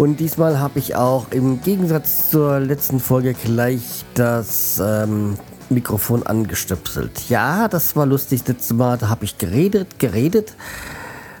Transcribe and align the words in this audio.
Und 0.00 0.18
diesmal 0.18 0.58
habe 0.58 0.78
ich 0.78 0.96
auch 0.96 1.26
im 1.30 1.60
Gegensatz 1.60 2.30
zur 2.30 2.58
letzten 2.58 3.00
Folge 3.00 3.34
gleich 3.34 4.06
das 4.14 4.80
ähm, 4.82 5.36
Mikrofon 5.68 6.22
angestöpselt. 6.22 7.28
Ja, 7.28 7.68
das 7.68 7.96
war 7.96 8.06
lustig. 8.06 8.48
Letztes 8.48 8.74
Mal, 8.74 8.96
da 8.96 9.10
habe 9.10 9.26
ich 9.26 9.36
geredet, 9.36 9.98
geredet. 9.98 10.54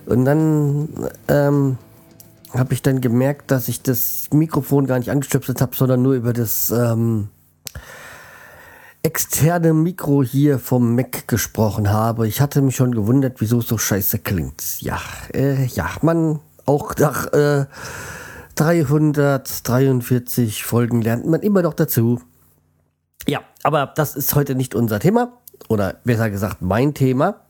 Und 0.04 0.26
dann 0.26 0.90
ähm, 1.28 1.78
habe 2.52 2.74
ich 2.74 2.82
dann 2.82 3.00
gemerkt, 3.00 3.50
dass 3.50 3.66
ich 3.68 3.80
das 3.80 4.28
Mikrofon 4.30 4.86
gar 4.86 4.98
nicht 4.98 5.10
angestöpselt 5.10 5.62
habe, 5.62 5.74
sondern 5.74 6.02
nur 6.02 6.12
über 6.12 6.34
das 6.34 6.68
ähm, 6.68 7.28
externe 9.02 9.72
Mikro 9.72 10.22
hier 10.22 10.58
vom 10.58 10.94
Mac 10.96 11.26
gesprochen 11.28 11.90
habe. 11.90 12.28
Ich 12.28 12.42
hatte 12.42 12.60
mich 12.60 12.76
schon 12.76 12.92
gewundert, 12.92 13.40
wieso 13.40 13.60
es 13.60 13.68
so 13.68 13.78
scheiße 13.78 14.18
klingt. 14.18 14.82
Ja, 14.82 15.00
äh, 15.32 15.64
ja, 15.64 15.88
man 16.02 16.40
auch 16.66 16.94
nach 16.96 17.32
äh, 17.32 17.64
343 18.60 20.64
Folgen 20.64 21.02
lernt 21.02 21.26
man 21.26 21.40
immer 21.40 21.62
noch 21.62 21.74
dazu. 21.74 22.20
Ja, 23.26 23.40
aber 23.62 23.92
das 23.94 24.16
ist 24.16 24.34
heute 24.34 24.54
nicht 24.54 24.74
unser 24.74 25.00
Thema 25.00 25.32
oder 25.68 25.96
besser 26.04 26.30
gesagt 26.30 26.62
mein 26.62 26.94
Thema 26.94 27.42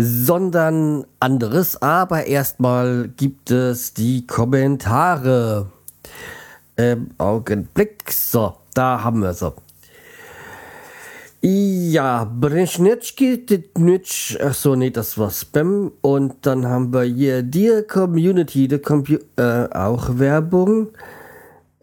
sondern 0.00 1.04
anderes. 1.18 1.82
Aber 1.82 2.26
erstmal 2.26 3.08
gibt 3.08 3.50
es 3.50 3.94
die 3.94 4.26
Kommentare. 4.26 5.72
Ähm, 6.76 7.10
Augenblick. 7.18 8.12
So, 8.12 8.54
da 8.74 9.02
haben 9.02 9.22
wir 9.22 9.34
sie. 9.34 9.52
Ja, 11.40 12.24
Breschnitschki, 12.24 13.46
Ditnitsch, 13.46 14.36
achso, 14.40 14.74
nee, 14.74 14.90
das 14.90 15.16
war 15.18 15.30
Spam. 15.30 15.92
Und 16.00 16.34
dann 16.44 16.66
haben 16.66 16.92
wir 16.92 17.02
hier 17.02 17.44
Dear 17.44 17.82
Community, 17.82 18.66
the 18.68 18.78
Compu 18.78 19.18
äh, 19.36 19.68
auch 19.72 20.18
Werbung. 20.18 20.88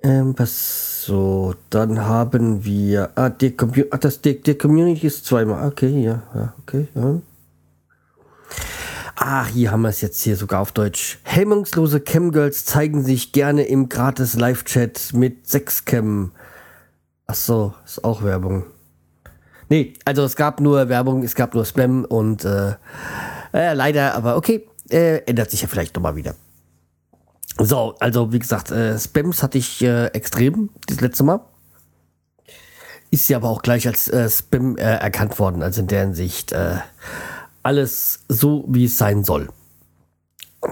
Ähm, 0.04 0.34
was 0.38 1.06
so, 1.06 1.56
dann 1.70 2.06
haben 2.06 2.66
wir, 2.66 3.12
ah, 3.16 3.30
die 3.30 3.56
Compu 3.56 3.84
ah, 3.92 3.98
das, 3.98 4.20
die, 4.20 4.42
die 4.42 4.56
Community 4.56 5.08
ist 5.08 5.26
zweimal, 5.26 5.66
okay, 5.68 6.04
ja, 6.04 6.22
ja 6.36 6.54
okay, 6.60 6.88
ja. 6.94 7.22
Ah, 9.16 9.46
hier 9.46 9.72
haben 9.72 9.84
wir 9.84 9.90
es 9.90 10.02
jetzt 10.02 10.22
hier 10.22 10.36
sogar 10.36 10.60
auf 10.60 10.74
Deutsch. 10.74 11.20
Hemmungslose 11.24 12.02
Camgirls 12.02 12.66
zeigen 12.66 13.04
sich 13.04 13.32
gerne 13.32 13.64
im 13.64 13.88
gratis 13.88 14.36
Live-Chat 14.36 15.14
mit 15.14 15.48
Sexcam. 15.48 16.34
Ach 17.26 17.36
so, 17.36 17.74
ist 17.86 18.04
auch 18.04 18.22
Werbung. 18.22 18.66
Nee, 19.70 19.94
also 20.06 20.24
es 20.24 20.36
gab 20.36 20.62
nur 20.62 20.90
Werbung, 20.90 21.24
es 21.24 21.36
gab 21.36 21.54
nur 21.56 21.66
Spam 21.66 22.06
und 22.06 22.46
äh, 22.46 22.76
äh, 23.54 23.74
leider, 23.74 24.14
aber 24.16 24.38
okay, 24.38 24.68
äh, 24.90 25.18
ändert 25.26 25.52
sich 25.52 25.62
ja 25.62 25.68
vielleicht 25.68 25.96
nochmal 25.96 26.16
wieder. 26.16 26.36
So, 27.58 27.96
also 28.00 28.34
wie 28.34 28.40
gesagt, 28.40 28.72
äh, 28.72 29.00
Spams 29.00 29.42
hatte 29.42 29.58
ich 29.58 29.82
äh, 29.82 30.08
extrem 30.08 30.70
das 30.88 31.02
letzte 31.02 31.24
Mal. 31.24 31.40
Ist 33.12 33.30
ja 33.30 33.38
aber 33.38 33.50
auch 33.50 33.62
gleich 33.62 33.88
als 33.88 34.08
äh, 34.10 34.30
Spam 34.30 34.78
äh, 34.78 34.82
erkannt 34.82 35.40
worden, 35.40 35.64
also 35.64 35.82
in 35.82 35.88
der 35.88 36.02
Hinsicht. 36.02 36.52
Äh, 36.52 36.80
alles 37.64 38.20
so, 38.28 38.66
wie 38.68 38.86
es 38.86 38.98
sein 38.98 39.24
soll. 39.24 39.50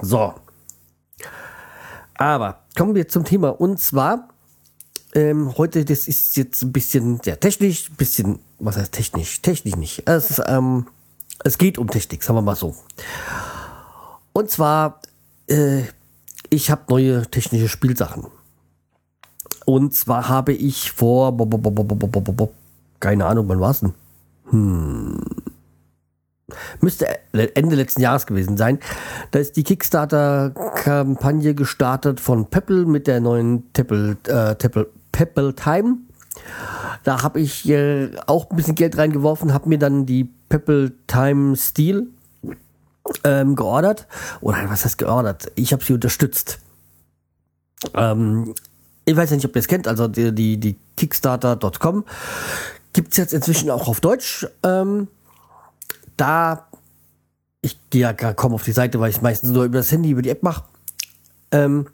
So. 0.01 0.33
Aber 2.15 2.59
kommen 2.77 2.95
wir 2.95 3.07
zum 3.07 3.23
Thema. 3.23 3.49
Und 3.49 3.79
zwar, 3.79 4.29
ähm, 5.13 5.57
heute, 5.57 5.85
das 5.85 6.07
ist 6.07 6.35
jetzt 6.38 6.63
ein 6.63 6.72
bisschen 6.72 7.19
sehr 7.24 7.40
technisch, 7.40 7.90
ein 7.90 7.96
bisschen, 7.96 8.40
was 8.59 8.78
heißt 8.78 8.91
technisch? 8.91 9.41
Technisch 9.41 9.75
nicht. 9.75 10.07
Es, 10.07 10.41
ähm, 10.47 10.88
es 11.44 11.57
geht 11.57 11.78
um 11.78 11.88
Technik, 11.88 12.24
sagen 12.24 12.38
wir 12.38 12.41
mal 12.41 12.56
so. 12.56 12.75
Und 14.34 14.50
zwar, 14.50 15.01
äh, 15.47 15.84
ich 16.50 16.72
habe 16.72 16.84
neue 16.90 17.25
technische 17.28 17.69
Spielsachen. 17.69 18.28
Und 19.66 19.94
zwar 19.94 20.28
habe 20.28 20.53
ich 20.53 20.91
vor, 20.91 21.38
keine 23.00 23.25
Ahnung, 23.25 23.47
wann 23.47 23.59
war 23.59 23.72
es 23.72 23.80
denn? 23.80 23.94
Hm, 24.50 25.22
müsste 26.81 27.07
Ende 27.31 27.75
letzten 27.75 28.01
Jahres 28.01 28.25
gewesen 28.25 28.57
sein. 28.57 28.80
Da 29.31 29.40
ist 29.40 29.56
die 29.56 29.63
Kickstarter-Kampagne 29.63 31.56
gestartet 31.56 32.19
von 32.19 32.47
Pebble 32.47 32.85
mit 32.85 33.07
der 33.07 33.22
neuen 33.22 33.72
Pebble, 33.72 34.18
äh, 34.28 34.56
Pebble, 34.56 34.90
Pebble 35.13 35.56
Time. 35.56 36.00
Da 37.06 37.24
habe 37.24 37.40
ich 37.40 37.69
äh, 37.69 38.12
auch 38.28 38.50
ein 38.50 38.57
bisschen 38.57 38.75
Geld 38.75 38.97
reingeworfen, 38.97 39.53
habe 39.53 39.69
mir 39.69 39.79
dann 39.79 40.06
die 40.06 40.29
Pebble 40.50 40.91
Time 41.07 41.56
Steel 41.56 42.07
ähm, 43.24 43.56
geordert. 43.56 44.07
Oder 44.41 44.69
was 44.69 44.84
heißt 44.84 44.97
geordert? 44.97 45.50
Ich 45.56 45.72
habe 45.72 45.84
sie 45.84 45.94
unterstützt. 45.94 46.59
Ähm, 47.94 48.53
ich 49.06 49.16
weiß 49.16 49.29
ja 49.29 49.35
nicht, 49.35 49.46
ob 49.46 49.56
ihr 49.56 49.59
es 49.59 49.68
kennt, 49.68 49.88
also 49.88 50.07
die, 50.07 50.34
die, 50.34 50.57
die 50.57 50.78
Kickstarter.com 50.96 52.06
gibt 52.94 53.12
es 53.12 53.18
jetzt 53.18 53.34
inzwischen 53.34 53.69
auch 53.69 53.88
auf 53.88 54.00
Deutsch. 54.00 54.47
Ähm, 54.63 55.07
da, 56.16 56.68
ich 57.62 57.78
gehe 57.90 58.01
ja 58.01 58.13
kaum 58.13 58.53
auf 58.53 58.63
die 58.63 58.72
Seite, 58.72 59.00
weil 59.00 59.09
ich 59.09 59.22
meistens 59.22 59.51
nur 59.51 59.66
über 59.66 59.80
das 59.80 59.91
Handy, 59.91 60.12
über 60.12 60.22
die 60.22 60.30
App 60.30 60.44
mache. 60.44 60.63
Ähm, 61.51 61.88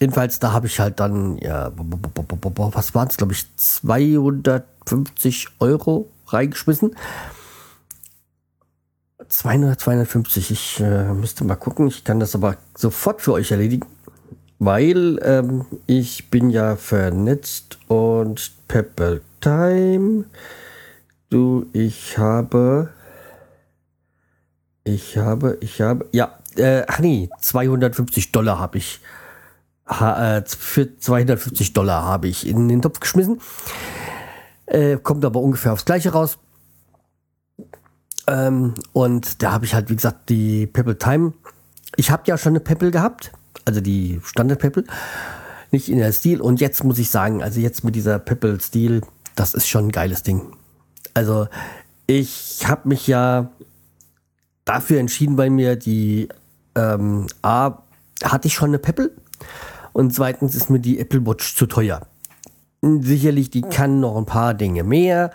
jedenfalls, 0.00 0.38
da 0.38 0.52
habe 0.52 0.66
ich 0.66 0.80
halt 0.80 0.98
dann, 1.00 1.38
ja, 1.38 1.70
was 1.76 2.94
waren 2.94 3.08
es, 3.08 3.16
glaube 3.16 3.32
ich, 3.32 3.46
250 3.56 5.48
Euro 5.60 6.10
reingeschmissen. 6.26 6.96
200, 9.28 9.78
250, 9.78 10.50
ich 10.50 10.80
äh, 10.80 11.12
müsste 11.12 11.44
mal 11.44 11.54
gucken, 11.54 11.86
ich 11.86 12.02
kann 12.02 12.18
das 12.18 12.34
aber 12.34 12.56
sofort 12.76 13.20
für 13.22 13.32
euch 13.34 13.52
erledigen, 13.52 13.86
weil 14.58 15.20
ähm, 15.22 15.66
ich 15.86 16.30
bin 16.30 16.50
ja 16.50 16.74
vernetzt 16.74 17.78
und 17.86 18.50
Pepper 18.66 19.20
Time. 19.40 20.24
Du, 21.28 21.66
ich 21.72 22.18
habe 22.18 22.88
ich 24.84 25.16
habe, 25.18 25.58
ich 25.60 25.80
habe, 25.80 26.06
ja, 26.12 26.38
äh, 26.56 26.82
ach 26.86 26.98
nee, 27.00 27.28
250 27.40 28.32
Dollar 28.32 28.58
habe 28.58 28.78
ich. 28.78 29.00
Äh, 29.90 30.42
für 30.46 30.96
250 30.96 31.72
Dollar 31.72 32.04
habe 32.04 32.28
ich 32.28 32.46
in 32.46 32.68
den 32.68 32.80
Topf 32.80 33.00
geschmissen. 33.00 33.40
Äh, 34.66 34.98
kommt 34.98 35.24
aber 35.24 35.40
ungefähr 35.40 35.72
aufs 35.72 35.84
Gleiche 35.84 36.12
raus. 36.12 36.38
Ähm, 38.28 38.74
und 38.92 39.42
da 39.42 39.52
habe 39.52 39.64
ich 39.64 39.74
halt, 39.74 39.90
wie 39.90 39.96
gesagt, 39.96 40.28
die 40.28 40.66
Pebble 40.66 40.96
Time. 40.96 41.32
Ich 41.96 42.10
habe 42.10 42.22
ja 42.26 42.38
schon 42.38 42.52
eine 42.52 42.60
Pebble 42.60 42.92
gehabt, 42.92 43.32
also 43.64 43.80
die 43.80 44.20
Standard 44.22 44.60
Pebble, 44.60 44.84
nicht 45.72 45.88
in 45.88 45.98
der 45.98 46.12
Stil. 46.12 46.40
Und 46.40 46.60
jetzt 46.60 46.84
muss 46.84 46.98
ich 46.98 47.10
sagen, 47.10 47.42
also 47.42 47.58
jetzt 47.58 47.82
mit 47.82 47.96
dieser 47.96 48.20
Pebble 48.20 48.60
Stil, 48.60 49.00
das 49.34 49.54
ist 49.54 49.68
schon 49.68 49.86
ein 49.86 49.92
geiles 49.92 50.22
Ding. 50.22 50.52
Also 51.14 51.48
ich 52.06 52.62
habe 52.64 52.88
mich 52.88 53.08
ja 53.08 53.50
dafür 54.64 55.00
entschieden, 55.00 55.36
weil 55.36 55.50
mir 55.50 55.74
die 55.74 56.28
ähm, 56.76 57.26
A 57.42 57.82
hatte 58.22 58.46
ich 58.46 58.54
schon 58.54 58.70
eine 58.70 58.78
Pebble 58.78 59.10
und 59.92 60.14
zweitens 60.14 60.54
ist 60.54 60.70
mir 60.70 60.80
die 60.80 60.98
Apple 60.98 61.24
Watch 61.26 61.56
zu 61.56 61.66
teuer. 61.66 62.06
Sicherlich, 62.82 63.50
die 63.50 63.62
kann 63.62 64.00
noch 64.00 64.16
ein 64.16 64.26
paar 64.26 64.54
Dinge 64.54 64.84
mehr. 64.84 65.32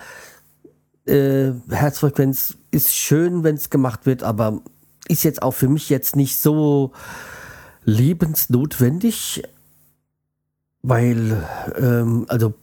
Äh, 1.06 1.52
Herzfrequenz 1.70 2.58
ist 2.72 2.96
schön, 2.96 3.44
wenn 3.44 3.56
es 3.56 3.70
gemacht 3.70 4.06
wird, 4.06 4.24
aber 4.24 4.62
ist 5.08 5.24
jetzt 5.24 5.44
auch 5.44 5.52
für 5.52 5.70
mich 5.70 5.90
jetzt 5.90 6.16
nicht 6.16 6.38
so 6.38 6.92
lebensnotwendig, 7.84 9.44
weil 10.82 11.44
ähm, 11.78 12.26
also 12.28 12.56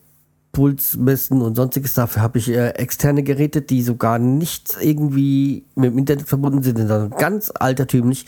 Puls 0.53 0.97
messen 0.97 1.41
und 1.41 1.56
sonstiges. 1.56 1.94
Dafür 1.94 2.23
habe 2.23 2.39
ich 2.39 2.49
äh, 2.50 2.71
externe 2.71 3.23
Geräte, 3.23 3.62
die 3.62 3.83
sogar 3.83 4.19
nicht 4.19 4.77
irgendwie 4.81 5.65
mit 5.75 5.93
dem 5.93 5.99
Internet 5.99 6.29
verbunden 6.29 6.62
sind, 6.62 6.77
sondern 6.77 7.11
ganz 7.11 7.50
altertümlich, 7.55 8.27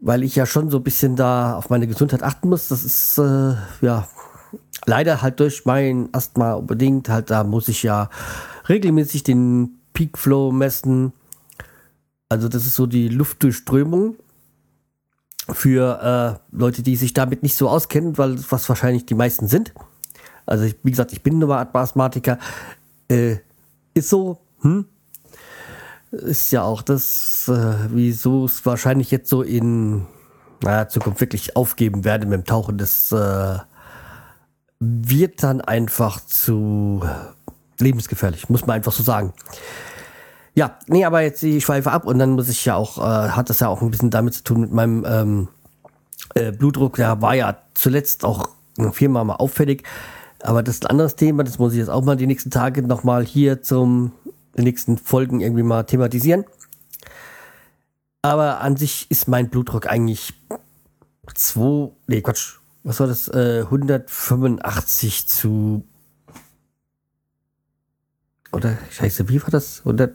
weil 0.00 0.22
ich 0.22 0.36
ja 0.36 0.46
schon 0.46 0.70
so 0.70 0.78
ein 0.78 0.84
bisschen 0.84 1.16
da 1.16 1.56
auf 1.56 1.70
meine 1.70 1.86
Gesundheit 1.86 2.22
achten 2.22 2.48
muss. 2.48 2.68
Das 2.68 2.84
ist 2.84 3.18
äh, 3.18 3.54
ja 3.80 4.08
leider 4.86 5.22
halt 5.22 5.40
durch 5.40 5.64
mein 5.64 6.08
Asthma 6.12 6.54
unbedingt. 6.54 7.08
Halt, 7.08 7.30
da 7.30 7.44
muss 7.44 7.68
ich 7.68 7.82
ja 7.82 8.10
regelmäßig 8.68 9.22
den 9.22 9.78
Peak 9.92 10.18
Flow 10.18 10.52
messen. 10.52 11.12
Also 12.28 12.48
das 12.48 12.66
ist 12.66 12.74
so 12.74 12.86
die 12.86 13.08
Luftdurchströmung 13.08 14.16
für 15.50 16.40
äh, 16.52 16.56
Leute, 16.56 16.82
die 16.82 16.96
sich 16.96 17.14
damit 17.14 17.42
nicht 17.42 17.56
so 17.56 17.68
auskennen, 17.68 18.18
weil 18.18 18.38
was 18.50 18.68
wahrscheinlich 18.68 19.06
die 19.06 19.14
meisten 19.14 19.48
sind. 19.48 19.72
Also 20.46 20.64
ich, 20.64 20.76
wie 20.82 20.90
gesagt, 20.90 21.12
ich 21.12 21.22
bin 21.22 21.38
nur 21.38 21.56
Asthmatiker. 21.74 22.38
Äh, 23.08 23.36
ist 23.94 24.10
so, 24.10 24.38
hm? 24.60 24.86
Ist 26.10 26.50
ja 26.52 26.62
auch 26.62 26.82
das, 26.82 27.48
äh, 27.48 27.74
wieso 27.90 28.46
es 28.46 28.64
wahrscheinlich 28.64 29.10
jetzt 29.10 29.28
so 29.28 29.42
in 29.42 30.06
naja, 30.62 30.88
Zukunft 30.88 31.20
wirklich 31.20 31.56
aufgeben 31.56 32.04
werde 32.04 32.26
mit 32.26 32.40
dem 32.40 32.44
Tauchen. 32.44 32.78
Das 32.78 33.12
äh, 33.12 33.58
wird 34.80 35.42
dann 35.42 35.60
einfach 35.60 36.24
zu 36.24 37.02
lebensgefährlich, 37.78 38.48
muss 38.48 38.66
man 38.66 38.76
einfach 38.76 38.92
so 38.92 39.02
sagen. 39.02 39.32
Ja, 40.54 40.78
nee, 40.86 41.04
aber 41.04 41.20
jetzt 41.20 41.42
ich 41.42 41.64
schweife 41.64 41.92
ab 41.92 42.04
und 42.04 42.18
dann 42.18 42.32
muss 42.32 42.48
ich 42.48 42.64
ja 42.64 42.74
auch, 42.74 42.98
äh, 42.98 43.30
hat 43.30 43.50
das 43.50 43.60
ja 43.60 43.68
auch 43.68 43.82
ein 43.82 43.90
bisschen 43.90 44.10
damit 44.10 44.34
zu 44.34 44.44
tun 44.44 44.60
mit 44.62 44.72
meinem 44.72 45.04
ähm, 45.06 45.48
äh, 46.34 46.50
Blutdruck. 46.52 46.96
Der 46.96 47.22
war 47.22 47.34
ja 47.34 47.58
zuletzt 47.74 48.24
auch 48.24 48.48
viermal 48.92 49.24
mal 49.24 49.36
auffällig. 49.36 49.84
Aber 50.42 50.62
das 50.62 50.76
ist 50.76 50.86
ein 50.86 50.90
anderes 50.90 51.16
Thema, 51.16 51.44
das 51.44 51.58
muss 51.58 51.72
ich 51.72 51.78
jetzt 51.78 51.90
auch 51.90 52.04
mal 52.04 52.16
die 52.16 52.26
nächsten 52.26 52.50
Tage 52.50 52.82
nochmal 52.82 53.24
hier 53.24 53.62
zum 53.62 54.12
den 54.58 54.64
nächsten 54.64 54.98
Folgen 54.98 55.40
irgendwie 55.40 55.62
mal 55.62 55.84
thematisieren. 55.84 56.44
Aber 58.22 58.60
an 58.60 58.76
sich 58.76 59.10
ist 59.10 59.28
mein 59.28 59.48
Blutdruck 59.48 59.86
eigentlich 59.86 60.34
2, 61.34 61.90
nee, 62.08 62.20
Quatsch, 62.20 62.58
was 62.82 63.00
war 63.00 63.06
das? 63.06 63.28
Äh, 63.28 63.62
185 63.62 65.28
zu. 65.28 65.84
Oder, 68.52 68.78
scheiße, 68.90 69.28
wie 69.28 69.42
war 69.42 69.50
das? 69.50 69.80
100. 69.80 70.14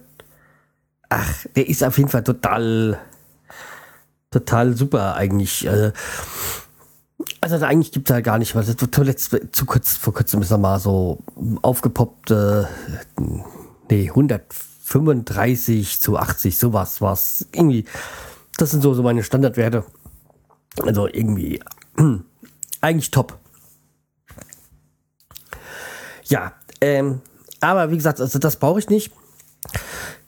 Ach, 1.10 1.46
der 1.56 1.70
ist 1.70 1.84
auf 1.84 1.98
jeden 1.98 2.10
Fall 2.10 2.24
total. 2.24 3.00
Total 4.32 4.76
super 4.76 5.16
eigentlich. 5.16 5.66
Äh, 5.68 5.92
also 7.40 7.64
eigentlich 7.64 7.92
gibt 7.92 8.10
es 8.10 8.14
halt 8.14 8.26
gar 8.26 8.40
nicht 8.40 8.56
was. 8.56 8.76
Zuletzt, 8.76 9.38
zu 9.52 9.66
kurz, 9.66 9.96
vor 9.96 10.14
kurzem 10.14 10.42
ist 10.42 10.52
er 10.52 10.58
mal 10.58 10.80
so 10.80 11.20
aufgepoppt. 11.62 12.32
Äh, 12.32 12.64
nee, 13.90 14.10
135 14.10 16.00
zu 16.00 16.18
80, 16.18 16.58
sowas 16.58 17.02
was. 17.02 17.48
Irgendwie, 17.54 17.86
das 18.58 18.72
sind 18.72 18.82
so, 18.82 18.94
so 18.94 19.04
meine 19.04 19.24
Standardwerte. 19.24 19.86
Also 20.82 21.08
irgendwie 21.08 21.60
eigentlich 22.82 23.12
top. 23.12 23.40
Ja, 26.26 26.54
ähm, 26.82 27.22
aber 27.62 27.92
wie 27.92 27.98
gesagt, 27.98 28.20
also 28.20 28.40
das 28.40 28.56
brauche 28.56 28.80
ich 28.80 28.90
nicht. 28.90 29.12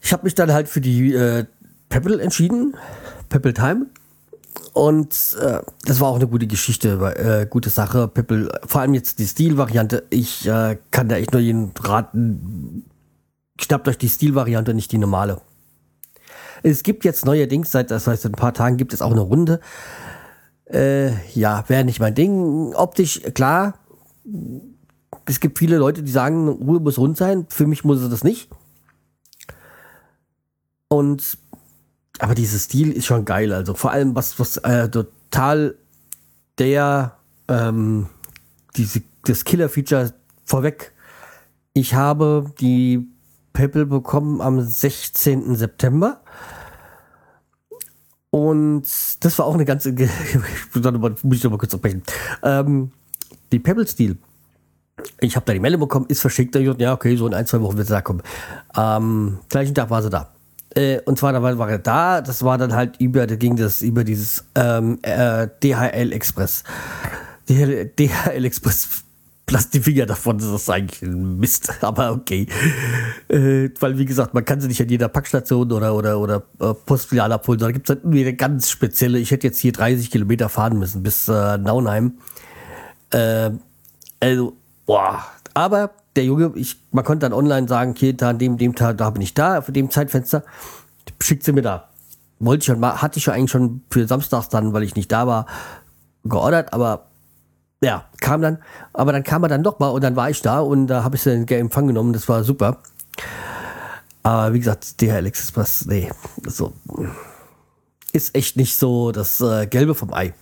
Ich 0.01 0.13
habe 0.13 0.23
mich 0.23 0.35
dann 0.35 0.53
halt 0.53 0.69
für 0.69 0.81
die 0.81 1.13
äh, 1.13 1.45
Pebble 1.89 2.21
entschieden, 2.21 2.75
Pebble 3.29 3.53
Time. 3.53 3.87
Und 4.73 5.37
äh, 5.39 5.59
das 5.85 5.99
war 5.99 6.09
auch 6.09 6.17
eine 6.17 6.27
gute 6.27 6.47
Geschichte, 6.47 6.89
äh, 7.17 7.47
gute 7.47 7.69
Sache. 7.69 8.07
Pebble, 8.07 8.51
vor 8.65 8.81
allem 8.81 8.93
jetzt 8.93 9.19
die 9.19 9.25
Stil-Variante. 9.25 10.03
Ich 10.09 10.47
äh, 10.47 10.77
kann 10.91 11.07
da 11.07 11.15
echt 11.15 11.31
nur 11.31 11.41
jeden 11.41 11.71
raten, 11.79 12.85
schnappt 13.59 13.87
euch 13.87 13.97
die 13.97 14.09
Stil-Variante, 14.09 14.73
nicht 14.73 14.91
die 14.91 14.97
normale. 14.97 15.41
Es 16.63 16.83
gibt 16.83 17.05
jetzt 17.05 17.25
neuerdings, 17.25 17.71
seit, 17.71 17.91
das 17.91 18.07
heißt, 18.07 18.25
ein 18.25 18.31
paar 18.31 18.53
Tagen 18.53 18.77
gibt 18.77 18.93
es 18.93 19.01
auch 19.01 19.11
eine 19.11 19.21
Runde. 19.21 19.59
Äh, 20.65 21.11
ja, 21.33 21.63
wäre 21.67 21.83
nicht 21.83 21.99
mein 21.99 22.15
Ding. 22.15 22.73
Optisch, 22.73 23.21
klar. 23.33 23.75
Es 25.25 25.39
gibt 25.39 25.59
viele 25.59 25.77
Leute, 25.77 26.01
die 26.01 26.11
sagen, 26.11 26.47
Ruhe 26.47 26.79
muss 26.79 26.97
rund 26.97 27.17
sein. 27.17 27.45
Für 27.49 27.67
mich 27.67 27.83
muss 27.83 28.01
es 28.01 28.09
das 28.09 28.23
nicht. 28.23 28.49
Und, 30.87 31.37
aber 32.19 32.33
dieses 32.35 32.63
Stil 32.63 32.91
ist 32.91 33.05
schon 33.05 33.25
geil. 33.25 33.53
Also 33.53 33.73
vor 33.75 33.91
allem, 33.91 34.15
was, 34.15 34.39
was 34.39 34.57
äh, 34.57 34.89
total 34.89 35.75
der, 36.57 37.17
ähm, 37.47 38.07
diese, 38.75 39.01
das 39.23 39.43
Killer-Feature 39.43 40.13
vorweg. 40.45 40.93
Ich 41.73 41.93
habe 41.93 42.51
die 42.59 43.07
Pebble 43.55 43.87
bekommen 43.87 44.41
am 44.41 44.61
16. 44.61 45.55
September. 45.55 46.21
Und 48.29 48.83
das 49.21 49.39
war 49.39 49.45
auch 49.45 49.55
eine 49.55 49.65
ganze. 49.65 49.91
muss 51.23 51.37
ich 51.37 51.43
noch 51.43 51.51
mal 51.51 51.57
kurz 51.57 51.73
sprechen. 51.73 52.03
Ähm, 52.43 52.91
die 53.51 53.59
Pebble 53.59 53.87
Steel. 53.87 54.17
Ich 55.21 55.35
habe 55.35 55.45
da 55.45 55.53
die 55.53 55.59
Meldung 55.59 55.81
bekommen, 55.81 56.05
ist 56.09 56.21
verschickt. 56.21 56.55
Ja, 56.55 56.93
okay, 56.93 57.15
so 57.15 57.27
in 57.27 57.33
ein, 57.33 57.47
zwei 57.47 57.61
Wochen 57.61 57.77
wird 57.77 57.87
sie 57.87 57.93
da 57.93 58.01
kommen. 58.01 58.21
Am 58.73 59.39
gleichen 59.49 59.73
Tag 59.73 59.89
war 59.89 60.03
sie 60.03 60.09
da. 60.09 60.33
Äh, 60.75 60.99
und 61.05 61.17
zwar 61.17 61.31
da 61.31 61.41
war 61.41 61.69
er 61.69 61.79
da. 61.79 62.21
Das 62.21 62.43
war 62.43 62.57
dann 62.57 62.73
halt 62.73 62.97
über, 62.99 63.25
da 63.25 63.35
ging 63.35 63.55
das 63.55 63.81
über 63.81 64.03
dieses 64.03 64.43
ähm, 64.55 64.99
äh, 65.01 65.47
DHL 65.63 66.11
Express. 66.11 66.63
DHL, 67.47 67.85
DHL 67.97 68.43
Express 68.43 69.04
Lass 69.49 69.69
die 69.69 69.79
Finger 69.79 70.07
davon, 70.07 70.39
das 70.39 70.47
ist 70.47 70.69
eigentlich 70.69 71.03
ein 71.03 71.37
Mist, 71.37 71.71
aber 71.81 72.11
okay. 72.13 72.47
Äh, 73.27 73.69
weil, 73.79 73.97
wie 73.97 74.05
gesagt, 74.05 74.33
man 74.33 74.43
kann 74.43 74.59
sie 74.59 74.67
nicht 74.67 74.81
an 74.81 74.89
jeder 74.89 75.07
Packstation 75.07 75.71
oder, 75.71 75.93
oder, 75.93 76.19
oder 76.19 76.43
äh, 76.59 77.19
abholen, 77.19 77.59
sondern 77.59 77.73
gibt 77.73 77.89
es 77.89 77.95
halt 77.95 78.05
eine 78.05 78.33
ganz 78.33 78.69
spezielle. 78.71 79.19
Ich 79.19 79.31
hätte 79.31 79.47
jetzt 79.47 79.59
hier 79.59 79.71
30 79.71 80.09
Kilometer 80.09 80.49
fahren 80.49 80.79
müssen 80.79 81.03
bis 81.03 81.27
äh, 81.27 81.57
Naunheim. 81.57 82.13
Äh, 83.11 83.51
also, 84.19 84.53
boah. 84.87 85.23
Aber 85.53 85.91
der 86.15 86.25
Junge, 86.25 86.51
ich, 86.55 86.77
man 86.91 87.03
konnte 87.03 87.25
dann 87.25 87.33
online 87.33 87.67
sagen, 87.67 87.91
okay, 87.91 88.13
da 88.13 88.29
an 88.29 88.39
dem, 88.39 88.57
dem 88.57 88.75
Tag, 88.75 88.97
da 88.97 89.09
bin 89.11 89.21
ich 89.21 89.33
da, 89.33 89.61
für 89.61 89.71
dem 89.71 89.89
Zeitfenster, 89.89 90.43
schickt 91.21 91.43
sie 91.43 91.51
mir 91.51 91.61
da. 91.61 91.89
Wollte 92.39 92.61
ich 92.61 92.65
schon 92.65 92.79
mal, 92.79 93.01
hatte 93.01 93.19
ich 93.19 93.25
ja 93.25 93.33
eigentlich 93.33 93.51
schon 93.51 93.81
für 93.89 94.07
Samstags 94.07 94.49
dann, 94.49 94.73
weil 94.73 94.83
ich 94.83 94.95
nicht 94.95 95.11
da 95.11 95.27
war, 95.27 95.45
geordert, 96.23 96.73
aber 96.73 97.04
ja, 97.85 98.05
kam 98.19 98.41
dann, 98.41 98.57
aber 98.93 99.11
dann 99.11 99.23
kam 99.23 99.43
er 99.43 99.49
dann 99.49 99.61
doch 99.61 99.77
mal 99.77 99.89
und 99.89 100.03
dann 100.03 100.15
war 100.15 100.31
ich 100.31 100.41
da 100.41 100.59
und 100.59 100.87
da 100.87 101.03
habe 101.03 101.15
ich 101.15 101.23
den 101.23 101.47
Empfang 101.47 101.85
genommen, 101.85 102.13
das 102.13 102.27
war 102.27 102.43
super. 102.43 102.79
Aber 104.23 104.53
wie 104.53 104.59
gesagt, 104.59 104.99
DHL 104.99 105.27
Express, 105.27 105.85
nee, 105.85 106.11
so 106.47 106.73
ist 108.11 108.33
echt 108.33 108.57
nicht 108.57 108.75
so 108.75 109.11
das 109.11 109.39
äh, 109.39 109.67
Gelbe 109.67 109.93
vom 109.93 110.13
Ei. 110.13 110.33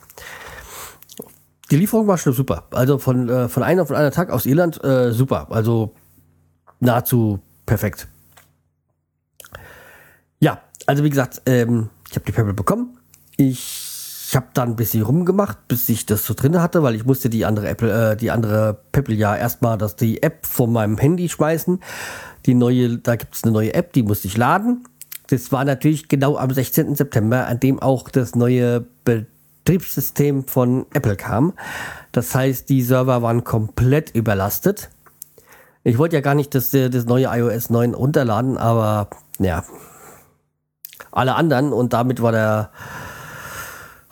Die 1.70 1.76
Lieferung 1.76 2.08
war 2.08 2.18
schon 2.18 2.32
super. 2.32 2.68
Also 2.72 2.98
von, 2.98 3.28
äh, 3.28 3.50
von 3.50 3.64
einem 3.64 3.82
auf 3.82 3.92
einen 3.92 4.12
Tag 4.12 4.30
aus 4.30 4.46
Irland, 4.46 4.82
äh, 4.84 5.12
super. 5.12 5.48
Also 5.50 5.94
nahezu 6.80 7.40
perfekt. 7.66 8.08
Ja, 10.40 10.62
also 10.86 11.04
wie 11.04 11.10
gesagt, 11.10 11.42
ähm, 11.46 11.90
ich 12.10 12.16
habe 12.16 12.26
die 12.26 12.32
Pebble 12.32 12.54
bekommen. 12.54 12.98
Ich 13.36 13.83
ich 14.34 14.36
habe 14.36 14.48
dann 14.56 14.70
ein 14.70 14.76
bisschen 14.76 15.04
rumgemacht, 15.04 15.68
bis 15.68 15.88
ich 15.90 16.08
das 16.08 16.26
so 16.26 16.34
drin 16.34 16.60
hatte, 16.60 16.82
weil 16.82 16.96
ich 16.96 17.06
musste 17.06 17.30
die 17.30 17.46
andere 17.46 17.68
Apple, 17.68 18.14
äh, 18.14 18.18
die 18.18 18.32
andere 18.32 18.80
Pebble 18.92 19.14
ja 19.14 19.36
erstmal 19.36 19.78
das 19.78 19.96
die 19.96 20.24
App 20.24 20.48
von 20.48 20.74
meinem 20.74 20.98
Handy 20.98 21.30
schmeißen. 21.30 21.80
Die 22.48 22.56
neue, 22.56 22.98
da 22.98 23.16
gibt 23.16 23.36
es 23.36 23.44
eine 23.44 23.54
neue 23.54 23.76
App, 23.76 23.94
die 23.94 24.02
musste 24.02 24.28
ich 24.28 24.36
laden. 24.36 24.88
Das 25.28 25.52
war 25.52 25.64
natürlich 25.66 26.08
genau 26.08 26.36
am 26.36 26.50
16. 26.50 26.96
September, 26.96 27.46
an 27.46 27.60
dem 27.60 27.80
auch 27.80 28.10
das 28.10 28.34
neue 28.34 28.84
Betriebssystem 29.06 30.48
von 30.48 30.88
Apple 30.96 31.16
kam. 31.16 31.54
Das 32.12 32.34
heißt, 32.34 32.68
die 32.70 32.82
Server 32.82 33.22
waren 33.22 33.44
komplett 33.44 34.16
überlastet. 34.16 34.90
Ich 35.84 36.00
wollte 36.00 36.16
ja 36.16 36.24
gar 36.24 36.34
nicht 36.34 36.56
das, 36.56 36.72
das 36.72 37.06
neue 37.06 37.28
iOS 37.28 37.70
9 37.70 37.94
runterladen, 37.94 38.58
aber 38.58 39.10
ja, 39.38 39.64
alle 41.12 41.36
anderen 41.36 41.72
und 41.72 41.94
damit 41.94 42.20
war 42.20 42.32
der 42.32 42.72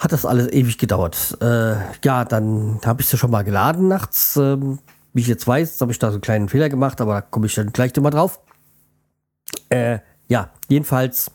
hat 0.02 0.12
das 0.12 0.26
alles 0.26 0.52
ewig 0.52 0.80
gedauert. 0.80 1.38
Äh, 1.42 1.76
ja, 2.04 2.26
dann 2.26 2.82
habe 2.84 3.02
ich 3.04 3.08
sie 3.08 3.18
schon 3.18 3.30
mal 3.30 3.44
geladen 3.44 3.88
nachts. 3.88 4.36
Ähm, 4.36 4.80
wie 5.14 5.22
ich 5.22 5.28
jetzt 5.28 5.48
weiß, 5.48 5.80
habe 5.80 5.92
ich 5.92 6.00
da 6.00 6.08
so 6.08 6.16
einen 6.16 6.22
kleinen 6.22 6.50
Fehler 6.50 6.70
gemacht, 6.70 7.00
aber 7.02 7.14
da 7.14 7.22
komme 7.22 7.46
ich 7.46 7.54
dann 7.54 7.72
gleich 7.72 7.96
nochmal 7.96 8.12
drauf. 8.12 8.40
Äh, 9.70 10.00
ja, 10.28 10.50
jedenfalls 10.70 11.30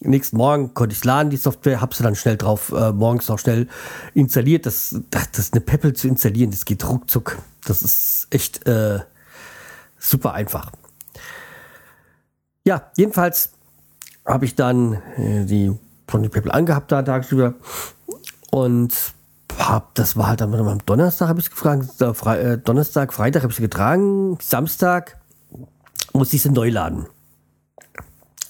nächsten 0.00 0.38
Morgen 0.38 0.72
konnte 0.72 0.94
ich 0.94 1.04
laden, 1.04 1.28
die 1.28 1.36
Software, 1.36 1.82
habe 1.82 1.94
sie 1.94 2.02
dann 2.02 2.14
schnell 2.14 2.38
drauf, 2.38 2.72
äh, 2.72 2.90
morgens 2.90 3.28
auch 3.28 3.38
schnell 3.38 3.68
installiert. 4.14 4.64
Das, 4.64 4.98
das, 5.10 5.30
das 5.32 5.52
eine 5.52 5.60
Peppel 5.60 5.92
zu 5.92 6.08
installieren, 6.08 6.50
das 6.52 6.64
geht 6.64 6.88
ruckzuck. 6.88 7.36
Das 7.66 7.82
ist 7.82 8.28
echt 8.30 8.66
äh, 8.66 9.00
super 9.98 10.32
einfach. 10.32 10.72
Ja, 12.64 12.90
jedenfalls 12.96 13.52
habe 14.24 14.46
ich 14.46 14.54
dann 14.54 14.94
äh, 15.18 15.44
die 15.44 15.76
Tony 16.06 16.28
People 16.28 16.52
angehabt 16.52 16.92
da 16.92 17.02
tagsüber. 17.02 17.54
Und 18.50 18.94
hab, 19.58 19.94
das 19.94 20.16
war 20.16 20.28
halt 20.28 20.40
dann 20.40 20.54
am 20.54 20.78
Donnerstag, 20.86 21.28
habe 21.28 21.40
ich 21.40 21.50
gefragt. 21.50 21.86
Fre 22.14 22.38
äh, 22.38 22.58
Donnerstag, 22.58 23.12
Freitag 23.12 23.42
habe 23.42 23.50
ich 23.50 23.56
sie 23.56 23.62
getragen. 23.62 24.38
Samstag 24.40 25.18
musste 26.12 26.36
ich 26.36 26.42
sie 26.42 26.50
neu 26.50 26.70
laden. 26.70 27.06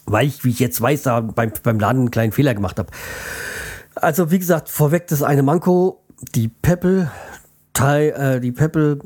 Weil 0.05 0.27
ich, 0.27 0.45
wie 0.45 0.51
ich 0.51 0.59
jetzt 0.59 0.81
weiß, 0.81 1.03
da 1.03 1.21
beim, 1.21 1.53
beim 1.63 1.81
Laden 1.81 2.03
einen 2.03 2.11
kleinen 2.11 2.33
Fehler 2.33 2.55
gemacht 2.55 2.79
habe. 2.79 2.91
Also, 3.95 4.31
wie 4.31 4.39
gesagt, 4.39 4.69
vorweg 4.69 5.09
das 5.09 5.23
eine 5.23 5.43
Manko. 5.43 6.05
Die 6.35 6.49
Pebble, 6.49 7.11
äh, 7.79 8.41
die 8.41 8.53
Pebble, 8.53 9.01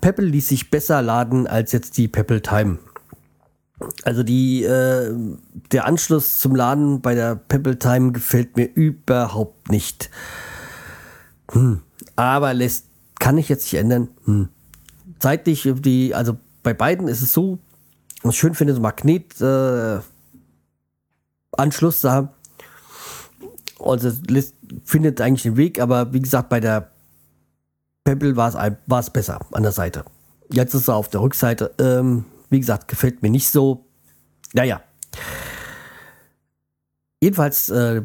Pebble 0.00 0.26
ließ 0.26 0.48
sich 0.48 0.70
besser 0.70 1.02
laden 1.02 1.46
als 1.46 1.72
jetzt 1.72 1.96
die 1.96 2.08
Pebble 2.08 2.40
Time. 2.40 2.78
Also 4.02 4.22
die, 4.22 4.64
äh, 4.64 5.14
der 5.70 5.86
Anschluss 5.86 6.38
zum 6.38 6.56
Laden 6.56 7.00
bei 7.00 7.14
der 7.14 7.36
Pebble 7.36 7.78
Time 7.78 8.12
gefällt 8.12 8.56
mir 8.56 8.66
überhaupt 8.66 9.70
nicht. 9.70 10.10
Hm. 11.52 11.82
Aber 12.16 12.54
lässt, 12.54 12.86
kann 13.20 13.38
ich 13.38 13.48
jetzt 13.48 13.64
nicht 13.64 13.80
ändern. 13.80 14.08
Hm. 14.24 14.48
Zeitlich, 15.20 15.68
die, 15.76 16.14
also 16.14 16.36
bei 16.62 16.74
beiden 16.74 17.08
ist 17.08 17.22
es 17.22 17.32
so, 17.32 17.58
was 18.22 18.34
ich 18.34 18.40
schön 18.40 18.54
finde, 18.54 18.74
so 18.74 18.80
Magnet 18.80 19.40
äh, 19.40 20.00
Anschluss 21.52 22.00
da. 22.00 22.32
Also 23.78 24.10
lässt, 24.28 24.54
findet 24.84 25.20
eigentlich 25.20 25.42
den 25.42 25.56
Weg, 25.56 25.80
aber 25.80 26.12
wie 26.12 26.20
gesagt, 26.20 26.48
bei 26.48 26.58
der 26.58 26.90
Pebble 28.04 28.36
war 28.36 28.48
es 28.48 28.54
war 28.86 29.00
es 29.00 29.10
besser 29.10 29.40
an 29.52 29.62
der 29.62 29.72
Seite. 29.72 30.04
Jetzt 30.50 30.74
ist 30.74 30.88
er 30.88 30.96
auf 30.96 31.08
der 31.08 31.20
Rückseite. 31.20 31.72
Ähm, 31.78 32.24
wie 32.50 32.60
gesagt, 32.60 32.88
gefällt 32.88 33.22
mir 33.22 33.30
nicht 33.30 33.50
so. 33.50 33.86
Naja. 34.52 34.82
Jedenfalls, 37.20 37.68
äh, 37.68 38.02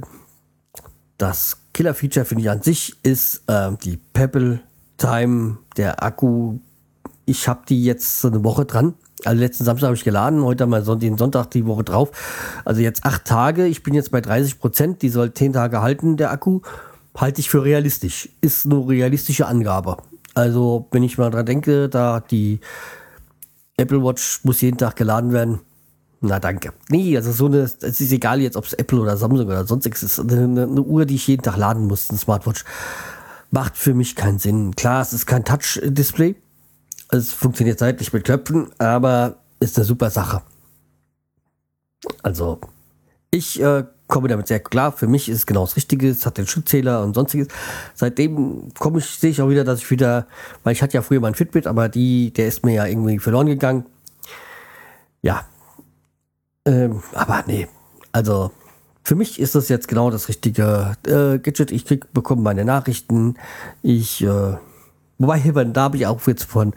das 1.17 1.57
Killer-Feature 1.73 2.25
finde 2.25 2.43
ich 2.43 2.49
an 2.49 2.61
sich 2.61 2.95
ist 3.03 3.43
äh, 3.47 3.71
die 3.83 3.97
Pebble 3.97 4.61
Time, 4.97 5.57
der 5.77 6.03
Akku. 6.03 6.59
Ich 7.25 7.47
habe 7.47 7.61
die 7.67 7.83
jetzt 7.83 8.21
so 8.21 8.27
eine 8.27 8.43
Woche 8.43 8.65
dran. 8.65 8.95
Also 9.25 9.39
letzten 9.39 9.63
Samstag 9.63 9.87
habe 9.87 9.95
ich 9.95 10.03
geladen, 10.03 10.43
heute 10.43 10.65
mal 10.65 10.83
den 10.97 11.17
Sonntag 11.17 11.51
die 11.51 11.65
Woche 11.65 11.83
drauf. 11.83 12.11
Also 12.65 12.81
jetzt 12.81 13.05
acht 13.05 13.25
Tage. 13.25 13.65
Ich 13.67 13.83
bin 13.83 13.93
jetzt 13.93 14.11
bei 14.11 14.21
30 14.21 14.59
Prozent. 14.59 15.01
Die 15.01 15.09
soll 15.09 15.33
zehn 15.33 15.53
Tage 15.53 15.81
halten, 15.81 16.17
der 16.17 16.31
Akku. 16.31 16.61
Halte 17.15 17.39
ich 17.39 17.49
für 17.49 17.63
realistisch. 17.63 18.29
Ist 18.41 18.65
eine 18.65 18.87
realistische 18.87 19.47
Angabe. 19.47 19.97
Also, 20.33 20.87
wenn 20.91 21.03
ich 21.03 21.17
mal 21.17 21.29
dran 21.29 21.45
denke, 21.45 21.89
da 21.89 22.19
die 22.19 22.59
Apple 23.77 24.03
Watch 24.03 24.41
muss 24.43 24.61
jeden 24.61 24.77
Tag 24.77 24.95
geladen 24.95 25.31
werden. 25.33 25.59
Na 26.21 26.39
danke. 26.39 26.73
Nee, 26.89 27.17
also 27.17 27.31
so 27.31 27.47
eine, 27.47 27.59
es 27.59 27.81
ist 27.81 28.11
egal 28.11 28.39
jetzt, 28.39 28.55
ob 28.55 28.65
es 28.65 28.73
Apple 28.73 28.99
oder 28.99 29.17
Samsung 29.17 29.45
oder 29.45 29.65
sonstiges 29.65 30.03
ist. 30.03 30.19
Eine, 30.19 30.43
eine, 30.43 30.81
Uhr, 30.81 31.05
die 31.05 31.15
ich 31.15 31.27
jeden 31.27 31.43
Tag 31.43 31.57
laden 31.57 31.87
muss, 31.87 32.09
ein 32.09 32.17
Smartwatch, 32.17 32.63
macht 33.51 33.75
für 33.75 33.93
mich 33.93 34.15
keinen 34.15 34.39
Sinn. 34.39 34.73
Klar, 34.75 35.01
es 35.01 35.11
ist 35.11 35.25
kein 35.25 35.43
Touch-Display. 35.43 36.35
Es 37.09 37.33
funktioniert 37.33 37.77
seitlich 37.77 38.13
mit 38.13 38.23
Knöpfen, 38.23 38.71
aber 38.79 39.37
ist 39.59 39.77
eine 39.77 39.85
super 39.85 40.09
Sache. 40.09 40.41
Also, 42.21 42.59
ich 43.29 43.61
äh, 43.61 43.83
komme 44.13 44.27
damit 44.27 44.47
sehr 44.47 44.59
klar. 44.59 44.91
Für 44.91 45.07
mich 45.07 45.27
ist 45.27 45.37
es 45.37 45.45
genau 45.47 45.61
das 45.61 45.75
Richtige. 45.75 46.07
Es 46.07 46.25
hat 46.27 46.37
den 46.37 46.45
Schrittzähler 46.45 47.03
und 47.03 47.15
sonstiges. 47.15 47.47
Seitdem 47.95 48.71
komme 48.77 48.99
ich, 48.99 49.05
sehe 49.05 49.31
ich 49.31 49.41
auch 49.41 49.49
wieder, 49.49 49.63
dass 49.63 49.79
ich 49.79 49.89
wieder, 49.89 50.27
weil 50.63 50.73
ich 50.73 50.83
hatte 50.83 50.93
ja 50.93 51.01
früher 51.01 51.19
mein 51.19 51.33
Fitbit, 51.33 51.65
aber 51.65 51.89
die, 51.89 52.31
der 52.31 52.47
ist 52.47 52.63
mir 52.63 52.75
ja 52.75 52.85
irgendwie 52.85 53.17
verloren 53.17 53.47
gegangen. 53.47 53.85
Ja. 55.23 55.45
Ähm, 56.65 57.01
aber 57.13 57.43
nee. 57.47 57.67
Also, 58.11 58.51
für 59.03 59.15
mich 59.15 59.39
ist 59.39 59.55
das 59.55 59.67
jetzt 59.67 59.87
genau 59.87 60.11
das 60.11 60.29
richtige 60.29 60.95
äh, 61.07 61.39
Gadget. 61.39 61.71
Ich 61.71 61.85
krieg, 61.85 62.13
bekomme 62.13 62.43
meine 62.43 62.65
Nachrichten. 62.65 63.33
Ich, 63.81 64.23
äh, 64.23 64.57
wobei, 65.17 65.39
da 65.73 65.81
habe 65.81 65.97
ich 65.97 66.05
auch 66.05 66.21
jetzt 66.27 66.43
von, 66.43 66.75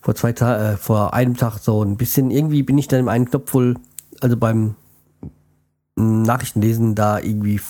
vor 0.00 0.16
zwei 0.16 0.32
Tagen, 0.32 0.74
äh, 0.74 0.76
vor 0.76 1.14
einem 1.14 1.36
Tag 1.36 1.58
so 1.58 1.84
ein 1.84 1.96
bisschen, 1.96 2.32
irgendwie 2.32 2.64
bin 2.64 2.78
ich 2.78 2.88
dann 2.88 2.98
im 2.98 3.08
einen 3.08 3.30
Knopf 3.30 3.54
wohl, 3.54 3.76
also 4.20 4.36
beim 4.36 4.74
Nachrichtenlesen 6.22 6.94
da 6.94 7.18
irgendwie 7.18 7.60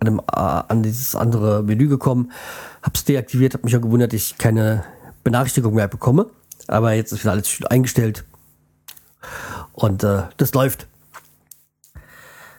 an, 0.00 0.06
dem, 0.06 0.18
äh, 0.18 0.22
an 0.32 0.82
dieses 0.82 1.14
andere 1.14 1.62
Menü 1.62 1.88
gekommen, 1.88 2.32
hab's 2.82 3.04
deaktiviert, 3.04 3.54
hab 3.54 3.64
mich 3.64 3.76
auch 3.76 3.82
gewundert, 3.82 4.12
dass 4.12 4.20
ich 4.20 4.38
keine 4.38 4.84
Benachrichtigung 5.24 5.74
mehr 5.74 5.88
bekomme. 5.88 6.26
Aber 6.66 6.92
jetzt 6.92 7.12
ist 7.12 7.20
wieder 7.20 7.32
alles 7.32 7.48
schön 7.48 7.66
eingestellt. 7.66 8.24
Und 9.72 10.04
äh, 10.04 10.22
das 10.36 10.54
läuft. 10.54 10.86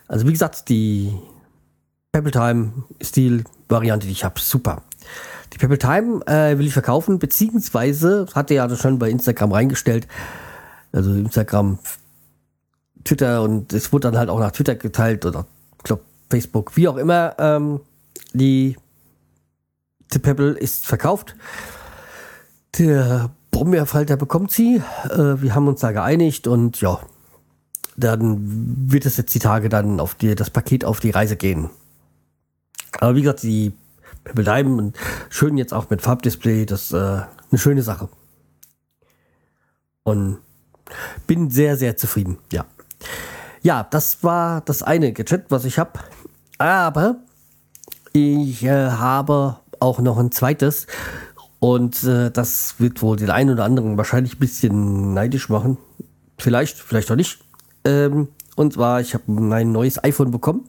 Also 0.08 0.26
wie 0.26 0.32
gesagt, 0.32 0.68
die 0.68 1.14
Pebble 2.12 2.32
Time 2.32 2.72
Stil 3.02 3.44
Variante, 3.68 4.06
die 4.06 4.12
ich 4.12 4.24
habe, 4.24 4.38
super. 4.38 4.82
Die 5.52 5.58
Pebble 5.58 5.78
Time 5.78 6.24
äh, 6.26 6.58
will 6.58 6.66
ich 6.66 6.72
verkaufen, 6.72 7.18
beziehungsweise 7.18 8.26
hatte 8.34 8.54
ja 8.54 8.74
schon 8.76 8.98
bei 8.98 9.10
Instagram 9.10 9.52
reingestellt. 9.52 10.06
Also 10.92 11.14
Instagram 11.14 11.78
Twitter 13.04 13.42
und 13.42 13.72
es 13.72 13.92
wurde 13.92 14.10
dann 14.10 14.18
halt 14.18 14.28
auch 14.28 14.38
nach 14.38 14.52
Twitter 14.52 14.74
geteilt 14.74 15.24
oder 15.24 15.46
ich 15.78 15.84
glaube 15.84 16.02
Facebook, 16.30 16.76
wie 16.76 16.88
auch 16.88 16.96
immer. 16.96 17.34
Ähm, 17.38 17.80
die 18.32 18.76
The 20.12 20.18
Pebble 20.18 20.52
ist 20.52 20.86
verkauft. 20.86 21.34
Der 22.78 23.30
Brombeerfalter 23.50 24.16
bekommt 24.16 24.50
sie. 24.50 24.82
Äh, 25.10 25.40
wir 25.42 25.54
haben 25.54 25.68
uns 25.68 25.80
da 25.80 25.92
geeinigt 25.92 26.46
und 26.46 26.80
ja, 26.80 27.00
dann 27.96 28.90
wird 28.90 29.06
es 29.06 29.16
jetzt 29.16 29.34
die 29.34 29.38
Tage 29.38 29.68
dann 29.68 30.00
auf 30.00 30.14
die, 30.14 30.34
das 30.34 30.50
Paket 30.50 30.84
auf 30.84 31.00
die 31.00 31.10
Reise 31.10 31.36
gehen. 31.36 31.70
Aber 32.98 33.16
wie 33.16 33.22
gesagt, 33.22 33.42
die 33.42 33.72
Pebble 34.24 34.44
Diamond, 34.44 34.96
schön 35.30 35.56
jetzt 35.58 35.72
auch 35.72 35.90
mit 35.90 36.02
Farbdisplay, 36.02 36.66
das 36.66 36.84
ist 36.84 36.92
äh, 36.92 36.96
eine 36.96 37.58
schöne 37.58 37.82
Sache. 37.82 38.08
Und 40.04 40.38
bin 41.26 41.50
sehr, 41.50 41.76
sehr 41.76 41.96
zufrieden, 41.96 42.38
ja. 42.52 42.66
Ja, 43.62 43.86
das 43.88 44.24
war 44.24 44.60
das 44.62 44.82
eine 44.82 45.12
Gadget, 45.12 45.50
was 45.50 45.64
ich 45.64 45.78
habe. 45.78 46.00
Aber 46.58 47.16
ich 48.12 48.64
äh, 48.64 48.90
habe 48.90 49.56
auch 49.80 50.00
noch 50.00 50.18
ein 50.18 50.32
zweites. 50.32 50.86
Und 51.60 52.02
äh, 52.04 52.30
das 52.30 52.76
wird 52.78 53.02
wohl 53.02 53.16
den 53.16 53.30
einen 53.30 53.50
oder 53.50 53.64
anderen 53.64 53.96
wahrscheinlich 53.96 54.34
ein 54.36 54.40
bisschen 54.40 55.14
neidisch 55.14 55.48
machen. 55.48 55.78
Vielleicht, 56.38 56.78
vielleicht 56.78 57.10
auch 57.10 57.16
nicht. 57.16 57.38
Ähm, 57.84 58.28
und 58.56 58.74
zwar, 58.74 59.00
ich 59.00 59.14
habe 59.14 59.30
mein 59.30 59.72
neues 59.72 60.02
iPhone 60.02 60.30
bekommen. 60.30 60.68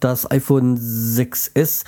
Das 0.00 0.30
iPhone 0.30 0.76
6S. 0.78 1.84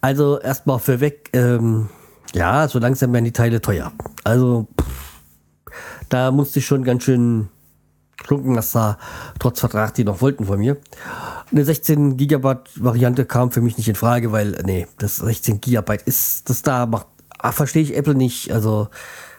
Also 0.00 0.38
erstmal 0.38 0.78
vorweg, 0.78 1.30
ähm, 1.32 1.88
ja, 2.34 2.68
so 2.68 2.78
langsam 2.78 3.12
werden 3.12 3.24
die 3.24 3.32
Teile 3.32 3.60
teuer. 3.60 3.92
Also 4.22 4.68
pff, 4.80 4.86
da 6.08 6.30
musste 6.30 6.60
ich 6.60 6.66
schon 6.66 6.84
ganz 6.84 7.02
schön 7.02 7.48
klunken, 8.22 8.54
dass 8.54 8.72
da 8.72 8.98
trotz 9.38 9.60
Vertrag 9.60 9.94
die 9.94 10.04
noch 10.04 10.20
wollten 10.20 10.44
von 10.44 10.58
mir. 10.58 10.76
Eine 11.50 11.64
16 11.64 12.16
Gigabyte 12.16 12.70
Variante 12.76 13.24
kam 13.24 13.50
für 13.50 13.60
mich 13.60 13.76
nicht 13.76 13.88
in 13.88 13.96
Frage, 13.96 14.32
weil, 14.32 14.58
nee, 14.64 14.86
das 14.98 15.16
16 15.16 15.60
Gigabyte 15.60 16.02
ist, 16.02 16.48
das 16.48 16.62
da 16.62 16.86
macht, 16.86 17.06
ah, 17.38 17.52
verstehe 17.52 17.82
ich 17.82 17.96
Apple 17.96 18.14
nicht. 18.14 18.52
Also, 18.52 18.88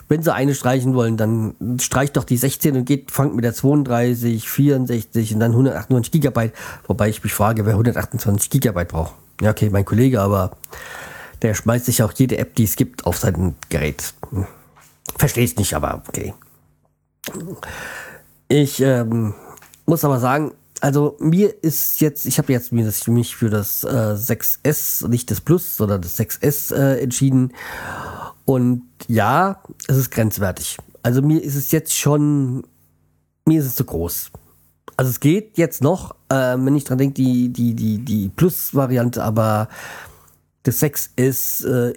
wenn 0.10 0.24
sie 0.24 0.34
eine 0.34 0.54
streichen 0.56 0.94
wollen, 0.94 1.16
dann 1.16 1.56
streicht 1.80 2.18
doch 2.18 2.26
die 2.26 2.36
16 2.36 2.76
und 2.76 2.86
geht, 2.86 3.12
fangt 3.12 3.34
mit 3.34 3.46
der 3.46 3.54
32, 3.54 4.50
64 4.50 5.34
und 5.34 5.40
dann 5.40 5.52
198 5.52 6.12
Gigabyte. 6.12 6.54
Wobei 6.86 7.08
ich 7.08 7.24
mich 7.24 7.34
frage, 7.34 7.66
wer 7.66 7.74
128 7.74 8.50
Gigabyte 8.50 8.90
braucht. 8.90 9.14
Ja, 9.40 9.52
okay, 9.52 9.70
mein 9.70 9.86
Kollege, 9.86 10.20
aber 10.20 10.52
der 11.42 11.54
schmeißt 11.54 11.86
sich 11.86 12.04
auch 12.04 12.12
jede 12.12 12.38
App, 12.38 12.56
die 12.56 12.66
es 12.66 12.76
gibt, 12.76 13.06
auf 13.06 13.18
sein 13.18 13.56
Gerät. 13.70 14.14
Hm. 14.32 14.48
Verstehe 15.18 15.44
ich 15.44 15.56
nicht, 15.56 15.74
aber 15.76 16.04
okay. 16.08 16.34
Ich 18.54 18.82
ähm, 18.82 19.34
muss 19.86 20.04
aber 20.04 20.20
sagen, 20.20 20.52
also 20.82 21.16
mir 21.22 21.64
ist 21.64 22.02
jetzt, 22.02 22.26
ich 22.26 22.38
habe 22.38 22.52
jetzt 22.52 22.74
mich 22.74 23.34
für 23.34 23.50
das 23.50 23.86
äh, 23.86 23.88
6S, 23.88 25.08
nicht 25.08 25.32
das 25.32 25.40
Plus, 25.40 25.78
sondern 25.78 26.02
das 26.02 26.20
6S 26.20 26.76
äh, 26.76 27.02
entschieden. 27.02 27.54
Und 28.44 28.84
ja, 29.08 29.64
es 29.88 29.96
ist 29.96 30.12
grenzwertig. 30.12 30.78
Also 31.02 31.22
mir 31.22 31.42
ist 31.42 31.56
es 31.56 31.72
jetzt 31.72 31.98
schon, 31.98 32.64
mir 33.46 33.62
ist 33.62 33.68
es 33.68 33.76
zu 33.76 33.86
groß. 33.86 34.32
Also 34.98 35.12
es 35.12 35.22
geht 35.22 35.58
jetzt 35.58 35.82
noch, 35.82 36.16
äh, 36.28 36.58
wenn 36.58 36.76
ich 36.76 36.84
dran 36.84 36.98
denke, 36.98 37.14
die, 37.14 37.54
die, 37.54 37.74
die, 37.74 38.00
die 38.00 38.28
Plus-Variante, 38.28 39.24
aber 39.24 39.70
das 40.64 40.84
6S, 40.84 41.66
äh, 41.66 41.94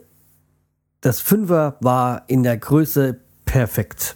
das 1.00 1.20
5er 1.20 1.74
war 1.80 2.22
in 2.28 2.44
der 2.44 2.58
Größe 2.58 3.18
perfekt. 3.44 4.14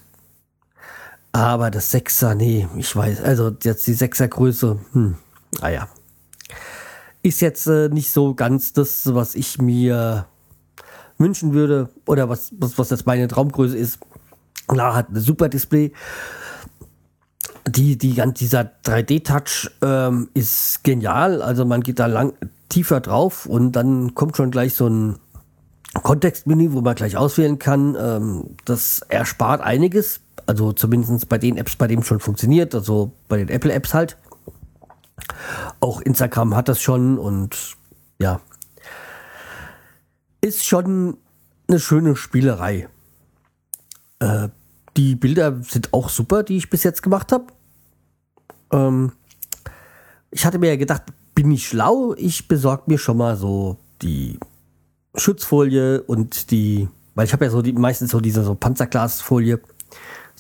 Aber 1.38 1.71
das 1.71 1.92
Sechser, 1.92 2.35
nee, 2.35 2.66
ich 2.76 2.97
weiß, 2.97 3.21
also 3.21 3.52
jetzt 3.62 3.87
die 3.87 3.92
Sechsergröße, 3.92 4.76
hm, 4.90 5.14
naja. 5.61 5.87
Ist 7.23 7.40
jetzt 7.40 7.68
äh, 7.68 7.88
nicht 7.90 8.11
so 8.11 8.35
ganz 8.35 8.73
das, 8.73 9.14
was 9.14 9.37
ich 9.37 9.57
mir 9.59 10.26
wünschen 11.16 11.52
würde 11.52 11.90
oder 12.07 12.28
was, 12.28 12.52
was, 12.59 12.76
was 12.76 12.90
jetzt 12.90 13.07
meine 13.07 13.28
Traumgröße 13.28 13.76
ist. 13.76 14.00
Klar, 14.66 14.97
hat 14.97 15.11
ein 15.11 15.21
super 15.21 15.49
Display. 15.49 15.92
Die, 17.68 17.97
die, 17.97 18.21
dieser 18.33 18.73
3D-Touch 18.85 19.71
ähm, 19.80 20.30
ist 20.35 20.83
genial. 20.83 21.40
Also 21.40 21.64
man 21.64 21.83
geht 21.83 22.00
da 22.00 22.07
lang 22.07 22.33
tiefer 22.68 22.99
drauf 22.99 23.47
und 23.47 23.73
dann 23.73 24.16
kommt 24.16 24.37
schon 24.37 24.50
gleich 24.50 24.75
so 24.75 24.88
ein 24.88 25.21
Kontextmenü, 26.02 26.73
wo 26.73 26.80
man 26.80 26.97
gleich 26.97 27.16
auswählen 27.16 27.61
kann. 27.61 27.97
Ähm, 27.97 28.57
das 28.64 29.02
erspart 29.09 29.61
einiges 29.61 30.21
also 30.47 30.73
zumindest 30.73 31.28
bei 31.28 31.38
den 31.38 31.57
Apps, 31.57 31.76
bei 31.76 31.87
denen 31.87 32.02
schon 32.02 32.21
funktioniert, 32.21 32.75
also 32.75 33.12
bei 33.28 33.38
den 33.38 33.49
Apple-Apps 33.49 33.95
halt. 33.95 34.16
Auch 35.80 36.00
Instagram 36.00 36.54
hat 36.54 36.68
das 36.68 36.80
schon 36.80 37.18
und 37.18 37.76
ja. 38.18 38.40
Ist 40.40 40.64
schon 40.64 41.16
eine 41.68 41.80
schöne 41.80 42.16
Spielerei. 42.16 42.88
Äh, 44.21 44.49
die 44.97 45.14
Bilder 45.14 45.62
sind 45.62 45.92
auch 45.92 46.09
super, 46.09 46.42
die 46.42 46.57
ich 46.57 46.71
bis 46.71 46.83
jetzt 46.83 47.02
gemacht 47.02 47.33
habe. 47.33 47.47
Ähm, 48.73 49.12
ich 50.30 50.45
hatte 50.45 50.59
mir 50.59 50.68
ja 50.71 50.76
gedacht, 50.76 51.02
bin 51.35 51.50
ich 51.50 51.68
schlau? 51.68 52.14
Ich 52.16 52.49
besorge 52.49 52.85
mir 52.87 52.99
schon 52.99 53.16
mal 53.16 53.37
so 53.37 53.78
die 54.02 54.38
Schutzfolie 55.14 56.02
und 56.02 56.50
die, 56.50 56.88
weil 57.14 57.26
ich 57.26 57.33
habe 57.33 57.45
ja 57.45 57.50
so 57.50 57.62
die 57.62 57.73
meistens 57.73 58.11
so 58.11 58.21
diese 58.21 58.45
so 58.45 58.54
Panzerglasfolie 58.54 59.61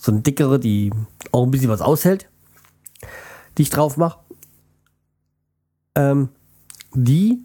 so 0.00 0.12
eine 0.12 0.20
dickere, 0.20 0.58
die 0.58 0.92
auch 1.32 1.44
ein 1.44 1.50
bisschen 1.50 1.68
was 1.70 1.80
aushält, 1.80 2.28
die 3.56 3.62
ich 3.62 3.70
drauf 3.70 3.96
mache. 3.96 4.20
Ähm, 5.94 6.28
die 6.94 7.40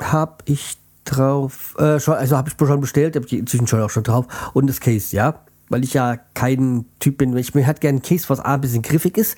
habe 0.00 0.38
ich 0.46 0.76
drauf, 1.04 1.74
äh, 1.78 2.00
schon, 2.00 2.14
also 2.14 2.36
habe 2.36 2.50
ich 2.50 2.56
schon 2.58 2.80
bestellt, 2.80 3.16
habe 3.16 3.26
ich 3.26 3.32
inzwischen 3.32 3.80
auch 3.80 3.90
schon 3.90 4.02
drauf. 4.02 4.26
Und 4.54 4.66
das 4.66 4.80
Case, 4.80 5.14
ja, 5.14 5.44
weil 5.68 5.84
ich 5.84 5.94
ja 5.94 6.16
kein 6.34 6.84
Typ 6.98 7.18
bin, 7.18 7.36
ich 7.36 7.54
mir 7.54 7.66
halt 7.66 7.80
gerne 7.80 7.98
ein 7.98 8.02
Case, 8.02 8.28
was 8.28 8.40
A, 8.40 8.54
ein 8.54 8.60
bisschen 8.60 8.82
griffig 8.82 9.16
ist, 9.16 9.36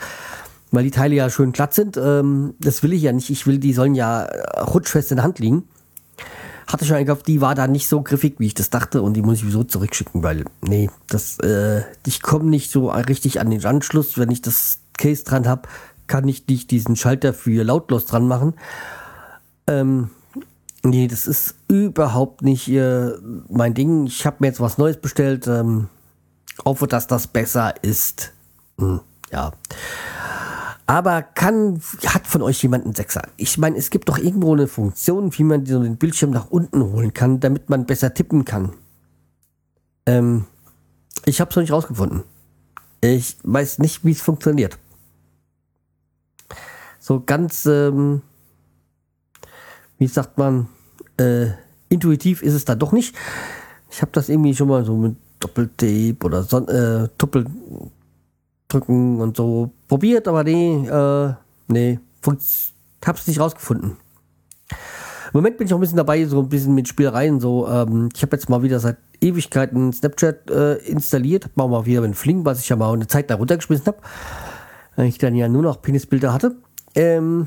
weil 0.70 0.84
die 0.84 0.90
Teile 0.90 1.14
ja 1.14 1.30
schön 1.30 1.52
glatt 1.52 1.74
sind, 1.74 1.96
ähm, 1.96 2.54
das 2.58 2.82
will 2.82 2.92
ich 2.92 3.02
ja 3.02 3.12
nicht, 3.12 3.30
ich 3.30 3.46
will, 3.46 3.58
die 3.58 3.74
sollen 3.74 3.94
ja 3.94 4.28
rutschfest 4.60 5.12
in 5.12 5.16
der 5.16 5.24
Hand 5.24 5.38
liegen. 5.38 5.68
Hatte 6.72 6.84
schon 6.84 6.96
eingekauft, 6.96 7.26
die 7.26 7.40
war 7.40 7.54
da 7.54 7.66
nicht 7.66 7.88
so 7.88 8.02
griffig, 8.02 8.36
wie 8.38 8.46
ich 8.46 8.54
das 8.54 8.70
dachte 8.70 9.02
und 9.02 9.14
die 9.14 9.22
muss 9.22 9.36
ich 9.36 9.40
sowieso 9.42 9.64
zurückschicken, 9.64 10.22
weil, 10.22 10.44
nee, 10.62 10.88
das, 11.08 11.38
äh, 11.40 11.82
ich 12.06 12.22
komme 12.22 12.48
nicht 12.48 12.70
so 12.70 12.88
richtig 12.88 13.40
an 13.40 13.50
den 13.50 13.64
Anschluss, 13.64 14.16
wenn 14.16 14.30
ich 14.30 14.40
das 14.40 14.78
Case 14.96 15.24
dran 15.24 15.46
habe, 15.46 15.68
kann 16.06 16.26
ich 16.28 16.46
nicht 16.46 16.70
diesen 16.70 16.96
Schalter 16.96 17.34
für 17.34 17.62
lautlos 17.62 18.06
dran 18.06 18.26
machen. 18.26 18.54
Ähm, 19.66 20.10
Nee, 20.84 21.06
das 21.06 21.26
ist 21.26 21.54
überhaupt 21.68 22.42
nicht 22.42 22.68
äh, 22.68 23.12
mein 23.48 23.72
Ding. 23.72 24.06
Ich 24.06 24.26
habe 24.26 24.38
mir 24.40 24.48
jetzt 24.48 24.60
was 24.60 24.78
Neues 24.78 24.96
bestellt. 24.96 25.46
Ähm, 25.46 25.88
hoffe, 26.64 26.88
dass 26.88 27.06
das 27.06 27.28
besser 27.28 27.74
ist. 27.82 28.32
Hm, 28.78 29.00
ja. 29.30 29.52
Aber 30.92 31.22
kann, 31.22 31.80
hat 32.04 32.26
von 32.26 32.42
euch 32.42 32.62
jemand 32.62 32.84
einen 32.84 32.94
Sechser? 32.94 33.22
Ich 33.38 33.56
meine, 33.56 33.78
es 33.78 33.88
gibt 33.88 34.10
doch 34.10 34.18
irgendwo 34.18 34.52
eine 34.52 34.66
Funktion, 34.66 35.32
wie 35.38 35.42
man 35.42 35.64
so 35.64 35.82
den 35.82 35.96
Bildschirm 35.96 36.32
nach 36.32 36.50
unten 36.50 36.82
holen 36.82 37.14
kann, 37.14 37.40
damit 37.40 37.70
man 37.70 37.86
besser 37.86 38.12
tippen 38.12 38.44
kann. 38.44 38.74
Ähm, 40.04 40.44
ich 41.24 41.40
habe 41.40 41.48
es 41.48 41.56
noch 41.56 41.62
nicht 41.62 41.72
rausgefunden. 41.72 42.24
Ich 43.00 43.38
weiß 43.42 43.78
nicht, 43.78 44.04
wie 44.04 44.10
es 44.10 44.20
funktioniert. 44.20 44.76
So 46.98 47.22
ganz, 47.24 47.64
ähm, 47.64 48.20
wie 49.96 50.08
sagt 50.08 50.36
man, 50.36 50.68
äh, 51.16 51.52
intuitiv 51.88 52.42
ist 52.42 52.52
es 52.52 52.66
da 52.66 52.74
doch 52.74 52.92
nicht. 52.92 53.16
Ich 53.90 54.02
habe 54.02 54.12
das 54.12 54.28
irgendwie 54.28 54.54
schon 54.54 54.68
mal 54.68 54.84
so 54.84 54.94
mit 54.94 55.16
Doppeltape 55.40 56.18
oder 56.22 56.42
so, 56.42 56.58
äh, 56.66 57.08
Doppeldrücken 58.72 59.20
und 59.20 59.36
so 59.36 59.72
probiert, 59.88 60.28
aber 60.28 60.44
nee, 60.44 60.86
äh, 60.86 61.34
nee, 61.68 61.98
hab's 63.04 63.26
nicht 63.26 63.40
rausgefunden. 63.40 63.96
Im 64.70 65.38
Moment 65.38 65.56
bin 65.56 65.66
ich 65.66 65.72
auch 65.72 65.78
ein 65.78 65.80
bisschen 65.80 65.96
dabei, 65.96 66.24
so 66.26 66.40
ein 66.40 66.48
bisschen 66.48 66.74
mit 66.74 66.88
Spielereien. 66.88 67.40
So, 67.40 67.66
ähm, 67.66 68.10
ich 68.14 68.22
habe 68.22 68.36
jetzt 68.36 68.50
mal 68.50 68.62
wieder 68.62 68.80
seit 68.80 68.98
Ewigkeiten 69.20 69.92
Snapchat 69.92 70.50
äh, 70.50 70.74
installiert, 70.86 71.44
hab 71.44 71.56
mal 71.56 71.86
wieder 71.86 72.02
mit 72.02 72.16
Fling, 72.16 72.44
was 72.44 72.60
ich 72.60 72.68
ja 72.68 72.76
mal 72.76 72.92
eine 72.92 73.06
Zeit 73.06 73.30
da 73.30 73.36
runtergeschmissen 73.36 73.86
habe, 73.86 73.98
weil 74.96 75.06
ich 75.06 75.18
dann 75.18 75.34
ja 75.34 75.48
nur 75.48 75.62
noch 75.62 75.80
Penisbilder 75.80 76.34
hatte. 76.34 76.56
Ähm, 76.94 77.46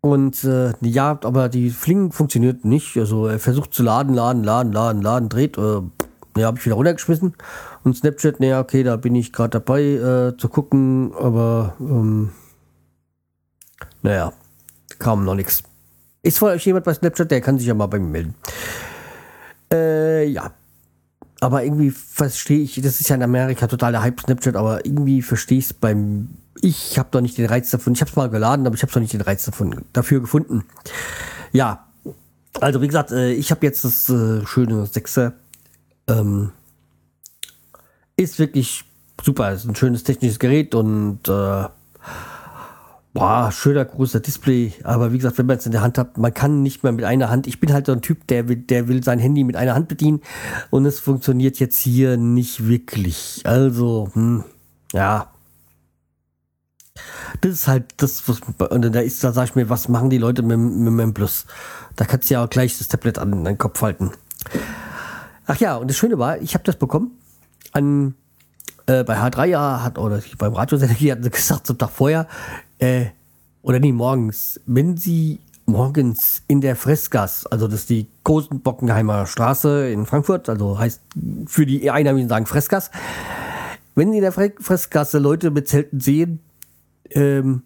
und 0.00 0.44
äh, 0.44 0.74
ja, 0.80 1.18
aber 1.24 1.48
die 1.48 1.70
Fling 1.70 2.12
funktioniert 2.12 2.64
nicht. 2.64 2.96
Also 2.96 3.26
er 3.26 3.40
versucht 3.40 3.74
zu 3.74 3.82
laden, 3.82 4.14
laden, 4.14 4.44
laden, 4.44 4.72
laden, 4.72 5.02
laden, 5.02 5.28
dreht. 5.28 5.58
Äh, 5.58 5.80
ja, 6.38 6.46
habe 6.46 6.58
ich 6.58 6.64
wieder 6.64 6.76
runtergeschmissen. 6.76 7.34
Und 7.84 7.96
Snapchat, 7.96 8.40
naja, 8.40 8.60
okay, 8.60 8.82
da 8.82 8.96
bin 8.96 9.14
ich 9.14 9.32
gerade 9.32 9.50
dabei 9.50 9.82
äh, 9.82 10.36
zu 10.36 10.48
gucken, 10.48 11.12
aber 11.18 11.74
ähm, 11.80 12.30
naja, 14.02 14.32
kam 14.98 15.24
noch 15.24 15.34
nichts. 15.34 15.62
Ist 16.22 16.38
von 16.38 16.50
euch 16.50 16.64
jemand 16.66 16.84
bei 16.84 16.94
Snapchat, 16.94 17.30
der 17.30 17.40
kann 17.40 17.58
sich 17.58 17.68
ja 17.68 17.74
mal 17.74 17.86
bei 17.86 17.98
mir 17.98 18.08
melden. 18.08 18.34
Äh, 19.72 20.26
ja, 20.26 20.52
aber 21.40 21.62
irgendwie 21.62 21.90
verstehe 21.90 22.60
ich, 22.60 22.80
das 22.80 23.00
ist 23.00 23.08
ja 23.08 23.16
in 23.16 23.22
Amerika 23.22 23.66
total 23.66 23.92
der 23.92 24.02
Hype 24.02 24.20
Snapchat, 24.20 24.56
aber 24.56 24.84
irgendwie 24.84 25.22
verstehe 25.22 25.58
ich 25.58 25.66
es 25.66 25.72
beim, 25.72 26.30
ich 26.60 26.98
habe 26.98 27.08
doch 27.12 27.20
nicht 27.20 27.38
den 27.38 27.46
Reiz 27.46 27.70
davon, 27.70 27.92
ich 27.92 28.00
habe 28.00 28.10
es 28.10 28.16
mal 28.16 28.30
geladen, 28.30 28.66
aber 28.66 28.74
ich 28.74 28.82
habe 28.82 28.92
doch 28.92 29.00
nicht 29.00 29.12
den 29.12 29.20
Reiz 29.20 29.44
davon, 29.44 29.84
dafür 29.92 30.20
gefunden. 30.20 30.64
Ja, 31.52 31.86
also 32.60 32.82
wie 32.82 32.88
gesagt, 32.88 33.12
äh, 33.12 33.32
ich 33.32 33.50
habe 33.50 33.64
jetzt 33.64 33.84
das 33.84 34.08
äh, 34.08 34.44
schöne 34.46 34.84
6er, 34.84 35.32
ähm, 36.08 36.52
ist 38.16 38.38
wirklich 38.38 38.84
super, 39.22 39.52
ist 39.52 39.64
ein 39.64 39.76
schönes 39.76 40.04
technisches 40.04 40.38
Gerät 40.38 40.74
und 40.74 41.28
äh, 41.28 41.64
Boah, 43.18 43.50
schöner 43.50 43.84
großer 43.84 44.20
Display. 44.20 44.74
Aber 44.84 45.12
wie 45.12 45.16
gesagt, 45.16 45.38
wenn 45.38 45.46
man 45.46 45.56
es 45.56 45.66
in 45.66 45.72
der 45.72 45.80
Hand 45.80 45.98
hat, 45.98 46.18
man 46.18 46.32
kann 46.32 46.62
nicht 46.62 46.84
mehr 46.84 46.92
mit 46.92 47.04
einer 47.04 47.30
Hand. 47.30 47.48
Ich 47.48 47.58
bin 47.58 47.72
halt 47.72 47.86
so 47.86 47.92
ein 47.92 48.00
Typ, 48.00 48.26
der 48.28 48.48
will, 48.48 48.56
der 48.56 48.86
will 48.86 49.02
sein 49.02 49.18
Handy 49.18 49.42
mit 49.42 49.56
einer 49.56 49.74
Hand 49.74 49.88
bedienen. 49.88 50.20
Und 50.70 50.86
es 50.86 51.00
funktioniert 51.00 51.58
jetzt 51.58 51.78
hier 51.78 52.16
nicht 52.16 52.68
wirklich. 52.68 53.40
Also, 53.44 54.10
hm, 54.12 54.44
ja. 54.92 55.32
Das 57.40 57.52
ist 57.52 57.66
halt 57.66 57.86
das, 57.96 58.28
was, 58.28 58.40
und 58.70 58.94
da 58.94 59.00
ist, 59.00 59.24
da 59.24 59.32
sag 59.32 59.48
ich 59.48 59.54
mir, 59.56 59.68
was 59.68 59.88
machen 59.88 60.10
die 60.10 60.18
Leute 60.18 60.42
mit, 60.42 60.58
mit 60.58 61.00
dem 61.00 61.12
Plus? 61.12 61.46
Da 61.96 62.04
kannst 62.04 62.30
du 62.30 62.34
ja 62.34 62.44
auch 62.44 62.50
gleich 62.50 62.78
das 62.78 62.86
Tablet 62.86 63.18
an 63.18 63.42
deinen 63.42 63.58
Kopf 63.58 63.82
halten. 63.82 64.12
Ach 65.50 65.56
ja, 65.56 65.76
und 65.76 65.88
das 65.88 65.96
Schöne 65.96 66.18
war, 66.18 66.42
ich 66.42 66.52
habe 66.52 66.64
das 66.64 66.76
bekommen 66.76 67.10
an, 67.72 68.14
äh, 68.86 69.02
bei 69.02 69.16
H3 69.16 69.46
ja, 69.46 69.82
hat, 69.82 69.98
oder 69.98 70.20
beim 70.36 70.52
Radiosender 70.52 70.94
hatten 71.10 71.22
sie 71.22 71.30
gesagt, 71.30 71.66
zum 71.66 71.78
Tag 71.78 71.88
vorher, 71.88 72.28
äh, 72.78 73.06
oder 73.62 73.80
nee, 73.80 73.92
morgens, 73.92 74.60
wenn 74.66 74.98
Sie 74.98 75.40
morgens 75.64 76.42
in 76.48 76.60
der 76.60 76.76
Fressgas, 76.76 77.46
also 77.46 77.66
das 77.66 77.80
ist 77.80 77.90
die 77.90 78.08
Gosenbockenheimer 78.24 79.26
Straße 79.26 79.88
in 79.90 80.04
Frankfurt, 80.04 80.50
also 80.50 80.78
heißt 80.78 81.00
für 81.46 81.64
die 81.64 81.90
Einheimischen 81.90 82.28
sagen 82.28 82.44
Fressgas, 82.44 82.90
wenn 83.94 84.10
Sie 84.10 84.18
in 84.18 84.22
der 84.22 84.32
Fressgasse 84.32 85.18
Leute 85.18 85.50
mit 85.50 85.66
Zelten 85.66 86.00
sehen, 86.00 86.40
ähm, 87.10 87.62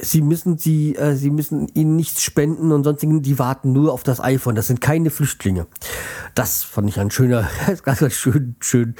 Sie 0.00 0.22
müssen 0.22 0.58
sie, 0.58 0.94
äh, 0.94 1.16
sie 1.16 1.30
müssen 1.30 1.68
ihnen 1.74 1.96
nichts 1.96 2.22
spenden 2.22 2.70
und 2.70 2.84
sonstigen, 2.84 3.20
die 3.20 3.38
warten 3.38 3.72
nur 3.72 3.92
auf 3.92 4.04
das 4.04 4.20
iPhone. 4.20 4.54
Das 4.54 4.68
sind 4.68 4.80
keine 4.80 5.10
Flüchtlinge. 5.10 5.66
Das 6.34 6.62
fand 6.62 6.88
ich 6.88 7.00
ein 7.00 7.10
schöner, 7.10 7.48
ganz 7.82 8.12
schön, 8.14 8.54
schön, 8.60 8.94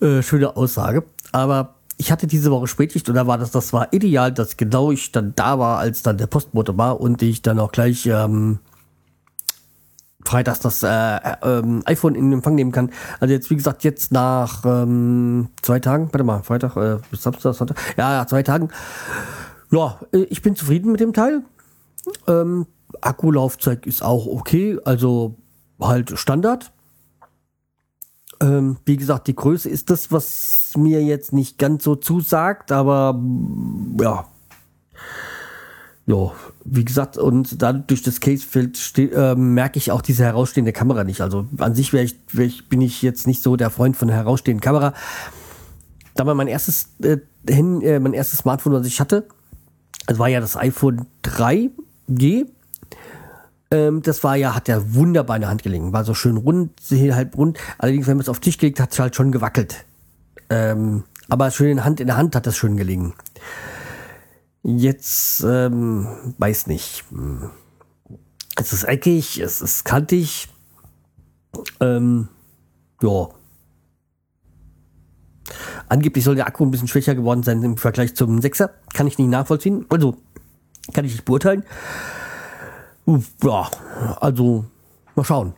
äh, 0.00 0.22
schöne 0.22 0.56
Aussage. 0.56 1.04
Aber 1.32 1.74
ich 1.96 2.10
hatte 2.12 2.26
diese 2.26 2.50
Woche 2.50 2.66
Spätschicht 2.66 3.08
und 3.08 3.14
da 3.14 3.26
war 3.26 3.38
das, 3.38 3.50
das 3.50 3.72
war 3.72 3.92
ideal, 3.92 4.32
dass 4.32 4.56
genau 4.56 4.90
ich 4.90 5.12
dann 5.12 5.34
da 5.34 5.58
war, 5.58 5.78
als 5.78 6.02
dann 6.02 6.16
der 6.16 6.28
Postbote 6.28 6.78
war 6.78 7.00
und 7.00 7.20
ich 7.22 7.42
dann 7.42 7.58
auch 7.58 7.72
gleich 7.72 8.06
ähm, 8.06 8.60
freitags 10.24 10.60
das 10.60 10.82
äh, 10.82 10.88
äh, 10.88 11.36
ähm, 11.42 11.82
iPhone 11.84 12.14
in 12.14 12.32
Empfang 12.32 12.54
nehmen 12.54 12.72
kann. 12.72 12.90
Also 13.18 13.34
jetzt, 13.34 13.50
wie 13.50 13.56
gesagt, 13.56 13.84
jetzt 13.84 14.12
nach 14.12 14.64
ähm, 14.64 15.48
zwei 15.60 15.80
Tagen, 15.80 16.08
warte 16.12 16.24
mal, 16.24 16.42
Freitag, 16.42 16.76
äh, 16.76 16.98
Samstag, 17.12 17.54
Sonntag, 17.54 17.76
ja, 17.96 18.14
ja, 18.14 18.26
zwei 18.26 18.42
Tagen. 18.42 18.68
Ja, 19.70 20.00
äh, 20.12 20.24
ich 20.24 20.42
bin 20.42 20.56
zufrieden 20.56 20.92
mit 20.92 21.00
dem 21.00 21.12
Teil. 21.12 21.42
Ähm, 22.26 22.66
Akkulaufzeit 23.00 23.86
ist 23.86 24.02
auch 24.02 24.26
okay, 24.26 24.78
also 24.84 25.36
halt 25.80 26.18
Standard. 26.18 26.72
Ähm, 28.40 28.78
wie 28.84 28.96
gesagt, 28.96 29.28
die 29.28 29.36
Größe 29.36 29.68
ist 29.68 29.90
das, 29.90 30.10
was 30.10 30.72
mir 30.76 31.02
jetzt 31.02 31.32
nicht 31.32 31.58
ganz 31.58 31.84
so 31.84 31.94
zusagt, 31.94 32.72
aber 32.72 33.20
ja. 34.00 34.26
Ja, 36.06 36.32
wie 36.64 36.84
gesagt, 36.84 37.18
und 37.18 37.62
dann 37.62 37.86
durch 37.86 38.02
das 38.02 38.20
Casefeld 38.20 38.98
äh, 38.98 39.34
merke 39.36 39.78
ich 39.78 39.92
auch 39.92 40.02
diese 40.02 40.24
herausstehende 40.24 40.72
Kamera 40.72 41.04
nicht. 41.04 41.20
Also 41.20 41.46
an 41.58 41.74
sich 41.74 41.92
ich, 41.92 42.16
ich, 42.36 42.68
bin 42.68 42.80
ich 42.80 43.02
jetzt 43.02 43.26
nicht 43.26 43.42
so 43.42 43.56
der 43.56 43.70
Freund 43.70 43.96
von 43.96 44.08
der 44.08 44.16
herausstehenden 44.16 44.60
Kamera. 44.60 44.94
Da 46.14 46.26
war 46.26 46.34
mein 46.34 46.48
erstes, 46.48 46.88
äh, 47.02 47.18
hin, 47.48 47.80
äh, 47.82 48.00
mein 48.00 48.14
erstes 48.14 48.40
Smartphone, 48.40 48.72
was 48.72 48.86
ich 48.86 48.98
hatte, 48.98 49.28
das 50.10 50.18
war 50.18 50.26
ja 50.26 50.40
das 50.40 50.56
iPhone 50.56 51.06
3G 51.22 52.48
ähm, 53.70 54.02
das 54.02 54.24
war 54.24 54.34
ja, 54.34 54.56
hat 54.56 54.66
ja 54.66 54.94
wunderbar 54.94 55.36
in 55.36 55.42
der 55.42 55.50
Hand 55.50 55.62
gelegen. 55.62 55.92
War 55.92 56.04
so 56.04 56.12
schön 56.12 56.36
rund, 56.36 56.72
halb 56.90 57.36
rund. 57.36 57.56
Allerdings, 57.78 58.08
wenn 58.08 58.16
man 58.16 58.22
es 58.22 58.28
auf 58.28 58.40
den 58.40 58.42
Tisch 58.42 58.58
gelegt 58.58 58.80
hat, 58.80 58.86
hat 58.88 58.92
es 58.94 58.98
halt 58.98 59.14
schon 59.14 59.30
gewackelt. 59.30 59.86
Ähm, 60.48 61.04
aber 61.28 61.52
schön 61.52 61.70
in, 61.70 61.84
Hand, 61.84 62.00
in 62.00 62.08
der 62.08 62.16
Hand 62.16 62.34
hat 62.34 62.48
das 62.48 62.56
schön 62.56 62.76
gelegen. 62.76 63.14
Jetzt, 64.64 65.44
ähm, 65.46 66.34
weiß 66.38 66.66
nicht. 66.66 67.04
Es 68.56 68.72
ist 68.72 68.82
eckig, 68.82 69.38
es 69.38 69.60
ist 69.60 69.84
kantig. 69.84 70.48
Ähm, 71.78 72.26
ja. 73.00 73.28
Angeblich 75.88 76.24
soll 76.24 76.36
der 76.36 76.46
Akku 76.46 76.64
ein 76.64 76.70
bisschen 76.70 76.88
schwächer 76.88 77.14
geworden 77.14 77.42
sein 77.42 77.62
im 77.62 77.76
Vergleich 77.76 78.14
zum 78.14 78.38
6er. 78.38 78.70
Kann 78.92 79.06
ich 79.06 79.18
nicht 79.18 79.28
nachvollziehen. 79.28 79.86
Also, 79.88 80.16
kann 80.92 81.04
ich 81.04 81.12
nicht 81.12 81.24
beurteilen. 81.24 81.64
Ja, 83.42 83.68
also 84.20 84.64
mal 85.14 85.24
schauen. 85.24 85.54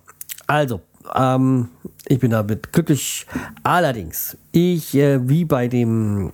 Also, 0.47 0.81
ähm, 1.15 1.69
ich 2.07 2.19
bin 2.21 2.31
damit 2.31 2.73
glücklich. 2.73 3.27
Allerdings, 3.63 4.37
ich, 4.53 4.95
äh, 4.95 5.29
wie 5.29 5.45
bei 5.45 5.69
dem, 5.69 6.33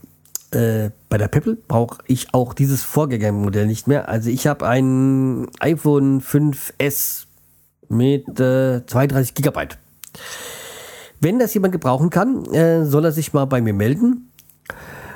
äh, 0.51 0.91
bei 1.09 1.19
der 1.19 1.29
Pebble, 1.29 1.57
brauche 1.57 1.99
ich 2.07 2.35
auch 2.35 2.55
dieses 2.55 2.83
Vorgängermodell 2.83 3.67
nicht 3.67 3.87
mehr. 3.87 4.09
Also 4.09 4.31
ich 4.31 4.47
habe 4.47 4.67
ein 4.67 5.49
iPhone 5.61 6.21
5S 6.21 7.27
mit 7.89 8.41
äh, 8.41 8.85
32 8.87 9.35
Gigabyte. 9.35 9.79
Wenn 11.21 11.39
das 11.39 11.55
jemand 11.55 11.73
gebrauchen 11.73 12.11
kann, 12.11 12.45
äh, 12.53 12.85
soll 12.85 13.05
er 13.05 13.13
sich 13.13 13.33
mal 13.33 13.45
bei 13.47 13.61
mir 13.61 13.75
melden. 13.75 14.31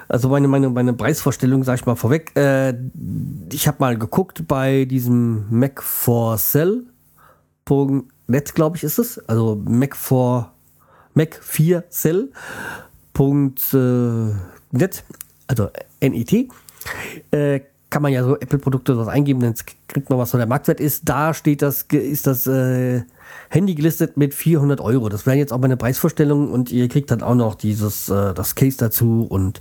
Also 0.09 0.29
meine, 0.29 0.49
meine, 0.49 0.69
meine 0.69 0.93
Preisvorstellung, 0.93 1.65
sage 1.65 1.81
ich 1.81 1.87
mal 1.87 1.95
vorweg. 1.95 2.33
Äh, 2.37 2.75
ich 3.51 3.67
habe 3.67 3.79
mal 3.81 3.97
geguckt 3.97 4.47
bei 4.47 4.85
diesem 4.85 5.47
Mac 5.49 5.83
for 5.83 6.37
Cell. 6.37 6.85
Net, 8.27 8.55
glaube 8.55 8.77
ich, 8.77 8.85
ist 8.85 8.99
es. 8.99 9.19
Also 9.29 9.61
Mac 9.65 9.97
for 9.97 10.53
Mac 11.15 11.39
4 11.43 11.85
Cell. 11.91 12.31
net, 14.71 15.05
also 15.47 15.69
NET. 16.01 16.49
Äh, 17.31 17.61
kann 17.93 18.03
man 18.03 18.13
ja 18.13 18.25
so 18.25 18.37
Apple-Produkte 18.37 18.97
was 18.97 19.07
eingeben, 19.07 19.41
dann 19.41 19.55
kriegt 19.87 20.09
man, 20.09 20.19
was 20.19 20.31
so 20.31 20.39
der 20.39 20.47
Marktwert 20.47 20.81
ist. 20.81 21.09
Da 21.09 21.35
steht 21.35 21.61
das, 21.61 21.83
ist 21.83 22.27
das 22.27 22.47
äh, 22.47 23.03
Handy 23.51 23.75
gelistet 23.75 24.17
mit 24.17 24.35
400 24.35 24.81
Euro. 24.81 25.11
Das 25.11 25.27
wäre 25.27 25.37
jetzt 25.37 25.53
auch 25.53 25.59
meine 25.59 25.77
Preisvorstellung 25.77 26.51
und 26.51 26.73
ihr 26.73 26.89
kriegt 26.89 27.11
dann 27.11 27.23
auch 27.23 27.35
noch 27.35 27.55
dieses, 27.55 28.09
äh, 28.09 28.33
das 28.33 28.55
Case 28.55 28.79
dazu 28.79 29.27
und 29.29 29.61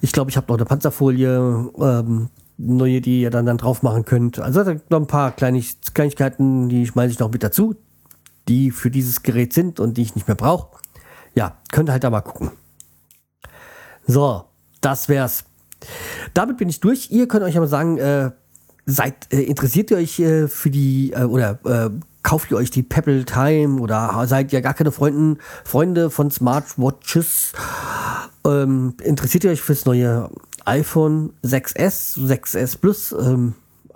ich 0.00 0.12
glaube, 0.12 0.30
ich 0.30 0.36
habe 0.36 0.48
noch 0.48 0.58
eine 0.58 0.64
Panzerfolie, 0.64 1.70
ähm, 1.80 2.28
neue, 2.56 3.00
die 3.00 3.22
ihr 3.22 3.30
dann, 3.30 3.46
dann 3.46 3.56
drauf 3.56 3.82
machen 3.82 4.04
könnt. 4.04 4.40
Also 4.40 4.64
noch 4.88 5.00
ein 5.00 5.06
paar 5.06 5.30
Kleinig 5.30 5.76
Kleinigkeiten, 5.94 6.68
die 6.68 6.86
schmeiße 6.86 7.12
ich 7.12 7.18
noch 7.20 7.30
mit 7.30 7.44
dazu, 7.44 7.76
die 8.48 8.72
für 8.72 8.90
dieses 8.90 9.22
Gerät 9.22 9.52
sind 9.52 9.78
und 9.78 9.96
die 9.96 10.02
ich 10.02 10.16
nicht 10.16 10.26
mehr 10.26 10.34
brauche. 10.34 10.78
Ja, 11.34 11.56
könnt 11.70 11.88
halt 11.88 12.02
da 12.02 12.10
mal 12.10 12.20
gucken. 12.20 12.50
So, 14.06 14.44
das 14.80 15.08
wär's. 15.08 15.44
Damit 16.34 16.56
bin 16.56 16.68
ich 16.68 16.80
durch. 16.80 17.10
Ihr 17.10 17.28
könnt 17.28 17.44
euch 17.44 17.56
aber 17.56 17.66
sagen, 17.66 17.98
äh, 17.98 18.30
seid, 18.86 19.32
äh, 19.32 19.42
interessiert 19.42 19.90
ihr 19.90 19.98
euch 19.98 20.18
äh, 20.18 20.48
für 20.48 20.70
die, 20.70 21.12
äh, 21.12 21.24
oder 21.24 21.58
äh, 21.64 21.90
kauft 22.22 22.50
ihr 22.50 22.56
euch 22.56 22.70
die 22.70 22.82
Pebble 22.82 23.24
Time 23.24 23.80
oder 23.80 24.24
seid 24.26 24.52
ihr 24.52 24.60
gar 24.60 24.74
keine 24.74 24.92
Freunden, 24.92 25.38
Freunde 25.64 26.10
von 26.10 26.30
Smartwatches? 26.30 27.52
Ähm, 28.44 28.94
interessiert 29.02 29.44
ihr 29.44 29.50
euch 29.50 29.62
fürs 29.62 29.84
neue 29.84 30.30
iPhone 30.64 31.32
6S, 31.44 32.18
6S 32.18 32.78
Plus? 32.78 33.12
Ähm, 33.12 33.54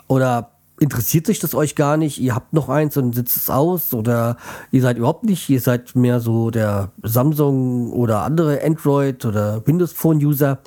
oder 0.08 0.50
interessiert 0.78 1.26
sich 1.26 1.38
das 1.38 1.54
euch 1.54 1.74
gar 1.74 1.96
nicht? 1.96 2.20
Ihr 2.20 2.34
habt 2.34 2.52
noch 2.52 2.68
eins 2.68 2.96
und 2.96 3.14
sitzt 3.14 3.36
es 3.36 3.50
aus? 3.50 3.94
Oder 3.94 4.36
ihr 4.70 4.82
seid 4.82 4.98
überhaupt 4.98 5.24
nicht? 5.24 5.48
Ihr 5.48 5.60
seid 5.60 5.94
mehr 5.94 6.20
so 6.20 6.50
der 6.50 6.90
Samsung 7.02 7.92
oder 7.92 8.22
andere 8.22 8.62
Android 8.62 9.24
oder 9.24 9.66
Windows 9.66 9.92
Phone 9.92 10.18
User? 10.18 10.58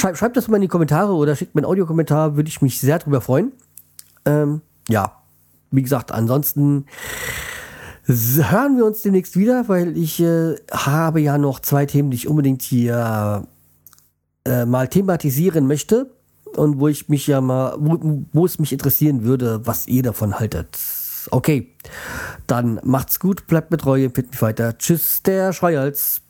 Schreibt, 0.00 0.16
schreibt 0.16 0.36
das 0.38 0.48
mal 0.48 0.56
in 0.56 0.62
die 0.62 0.68
Kommentare 0.68 1.12
oder 1.12 1.36
schickt 1.36 1.54
mir 1.54 1.58
einen 1.58 1.66
Audiokommentar, 1.66 2.34
würde 2.34 2.48
ich 2.48 2.62
mich 2.62 2.80
sehr 2.80 2.98
darüber 2.98 3.20
freuen. 3.20 3.52
Ähm, 4.24 4.62
ja, 4.88 5.20
wie 5.70 5.82
gesagt, 5.82 6.10
ansonsten 6.10 6.86
hören 8.06 8.78
wir 8.78 8.86
uns 8.86 9.02
demnächst 9.02 9.36
wieder, 9.36 9.68
weil 9.68 9.98
ich 9.98 10.18
äh, 10.20 10.56
habe 10.72 11.20
ja 11.20 11.36
noch 11.36 11.60
zwei 11.60 11.84
Themen, 11.84 12.10
die 12.10 12.14
ich 12.14 12.28
unbedingt 12.28 12.62
hier 12.62 13.46
äh, 14.46 14.64
mal 14.64 14.88
thematisieren 14.88 15.66
möchte 15.66 16.10
und 16.56 16.80
wo 16.80 16.88
ich 16.88 17.10
mich 17.10 17.26
ja 17.26 17.42
mal, 17.42 17.76
wo, 17.78 18.24
wo 18.32 18.46
es 18.46 18.58
mich 18.58 18.72
interessieren 18.72 19.24
würde, 19.24 19.66
was 19.66 19.86
ihr 19.86 20.02
davon 20.02 20.38
haltet. 20.38 20.78
Okay, 21.30 21.74
dann 22.46 22.80
macht's 22.84 23.20
gut, 23.20 23.46
bleibt 23.46 23.70
mit 23.70 23.82
Treue, 23.82 24.08
bitte 24.08 24.40
weiter. 24.40 24.78
Tschüss, 24.78 25.22
der 25.22 25.52
Schreihals. 25.52 26.22